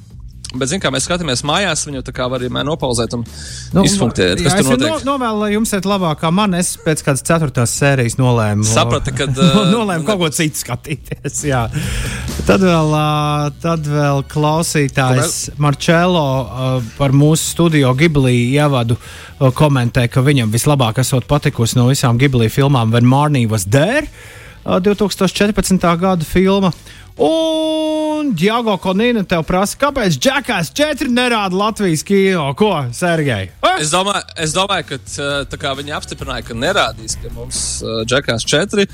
Bet, 0.50 0.66
zin, 0.66 0.80
kā 0.82 0.90
mēs 0.90 1.04
skatāmies 1.06 1.44
mājās, 1.46 1.84
viņu 1.86 2.00
tā 2.02 2.10
kā 2.14 2.24
var 2.26 2.42
arī 2.42 2.48
nopauzēt 2.66 3.12
un 3.14 3.20
nu, 3.22 3.84
izfunktēt. 3.86 4.40
Jā, 4.42 4.56
es 4.58 4.66
no, 4.66 4.96
novēlu, 5.06 5.44
lai 5.44 5.50
jums 5.52 5.70
iet 5.76 5.86
labāk, 5.86 6.18
kā 6.24 6.32
man. 6.34 6.56
Es 6.58 6.72
pēc 6.80 7.04
kādas 7.06 7.22
ceturtās 7.22 7.74
sērijas 7.78 8.18
nolēmu. 8.18 8.66
Sapratu, 8.66 9.14
ka. 9.14 9.28
Uh, 9.30 9.60
nolēmu 9.76 10.08
kaut 10.08 10.18
ko 10.24 10.32
citu 10.34 10.58
skatīties. 10.58 11.44
Jā. 11.46 11.62
Tad 12.48 12.66
vēl, 12.66 12.96
tad 13.62 13.86
vēl 13.86 14.24
klausītājs 14.32 15.38
Marčēlo 15.62 16.26
par 16.98 17.14
mūsu 17.14 17.54
studio 17.54 17.94
Giblī 17.94 18.34
ievadu 18.56 18.98
komentē, 19.54 20.08
ka 20.10 20.24
viņam 20.26 20.50
vislabāk 20.50 20.98
esot 21.04 21.30
patikusi 21.30 21.78
no 21.78 21.86
visām 21.92 22.18
Giblī 22.18 22.50
filmām 22.50 22.90
When 22.90 23.06
Marnie 23.06 23.46
was 23.46 23.70
there. 23.70 24.02
2014. 24.66 25.78
gada 26.00 26.26
filma. 26.26 26.74
Un 27.20 28.30
Džago 28.32 28.78
Konīna 28.80 29.20
tev 29.28 29.42
prasa, 29.44 29.76
kāpēc 29.80 30.14
Džekas 30.16 30.70
4 30.72 31.10
nerāda 31.12 31.56
Latvijas 31.56 32.00
kino? 32.06 32.46
Ko, 32.56 32.70
Sergei? 32.96 33.50
Ah? 33.60 33.74
Es 33.80 33.90
domāju, 33.92 34.22
es 34.40 34.54
domāju, 34.56 34.98
ka 35.60 35.72
viņi 35.76 35.92
apstiprināja, 35.96 36.44
ka 36.48 36.56
nerādīs 36.56 37.18
pie 37.20 37.28
mums 37.32 37.60
Džekas 38.08 38.46
4. 38.48 38.86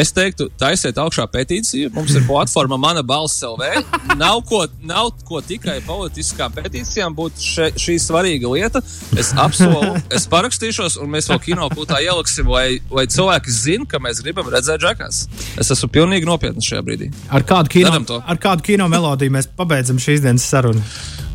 Es 0.00 0.12
teiktu, 0.16 0.46
taisiet 0.60 0.96
augšā 1.00 1.26
petīciju. 1.32 1.90
Mums 1.96 2.14
ir 2.16 2.24
platforma 2.28 2.78
Mana 2.80 3.02
balss 3.04 3.44
LV. 3.44 3.84
Nav 4.20 4.40
ko, 4.48 4.62
nav 4.84 5.12
ko 5.28 5.42
tikai 5.44 5.78
politiskām 5.84 6.56
petīcijām 6.56 7.16
būt 7.16 7.44
še, 7.44 7.68
šī 7.80 7.98
svarīga 8.00 8.52
lieta. 8.52 8.84
Es 9.20 9.34
apsolu, 9.36 9.92
es 10.12 10.28
parakstīšos, 10.32 10.96
un 11.04 11.12
mēs 11.12 11.28
vēl 11.32 11.42
kino 11.50 11.68
kūtā 11.72 12.00
ieliksim, 12.04 12.48
lai, 12.48 12.80
lai 12.92 13.04
cilvēki 13.12 13.56
zinātu, 13.58 13.90
ka 13.92 14.00
mēs 14.00 14.24
gribam 14.24 14.48
redzēt 14.52 14.80
Džekas. 14.84 15.24
Es 15.60 15.72
esmu 15.72 15.92
pilnīgi 15.92 16.28
nopietns 16.28 16.68
šajā 16.68 16.84
brīdī. 16.84 17.12
Ar 17.32 17.44
kādu 17.48 17.73
kino, 17.74 18.22
ar 18.22 18.40
kādu 18.40 18.64
kino 18.70 18.88
melodiju 18.90 19.34
mēs 19.34 19.50
pabeidzam 19.58 20.00
šīs 20.02 20.24
dienas 20.24 20.46
sarunu? 20.48 20.82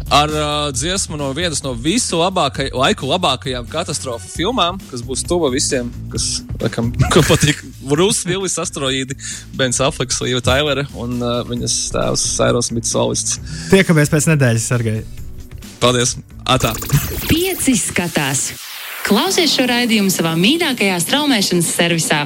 Ar 0.09 0.31
uh, 0.33 0.71
dziesmu 0.73 1.17
no 1.21 1.27
vienas 1.37 1.61
no 1.61 1.75
visu 1.77 2.17
labākaj, 2.17 2.71
laiku 2.73 3.05
labākajām 3.11 3.67
katastrofu 3.69 4.25
filmām, 4.31 4.79
kas 4.89 5.03
būs 5.05 5.21
tuva 5.29 5.51
visiem, 5.53 5.91
kas 6.09 6.39
laikam, 6.57 6.89
patīk. 7.29 7.61
Brūss 7.89 8.25
Vilnis, 8.25 8.57
asteroīdi, 8.61 9.17
Bens 9.57 9.77
Afleks, 9.85 10.17
Līva 10.25 10.41
Tailere 10.45 10.87
un 10.97 11.19
uh, 11.21 11.43
viņas 11.45 11.77
tēvs 11.93 12.25
Sairos 12.39 12.71
Mits 12.73 12.95
Solists. 12.95 13.37
Tiekamies 13.69 14.09
pēc 14.09 14.31
nedēļas, 14.33 14.65
Sergei. 14.73 15.03
Paldies! 15.79 16.17
Atā! 16.49 16.73
Pieci 17.29 17.77
skatās! 17.77 18.49
Klausies 19.05 19.53
šo 19.53 19.69
raidījumu 19.69 20.09
savā 20.13 20.33
mīļākajā 20.41 20.97
straumēšanas 21.05 21.69
servisā! 21.77 22.25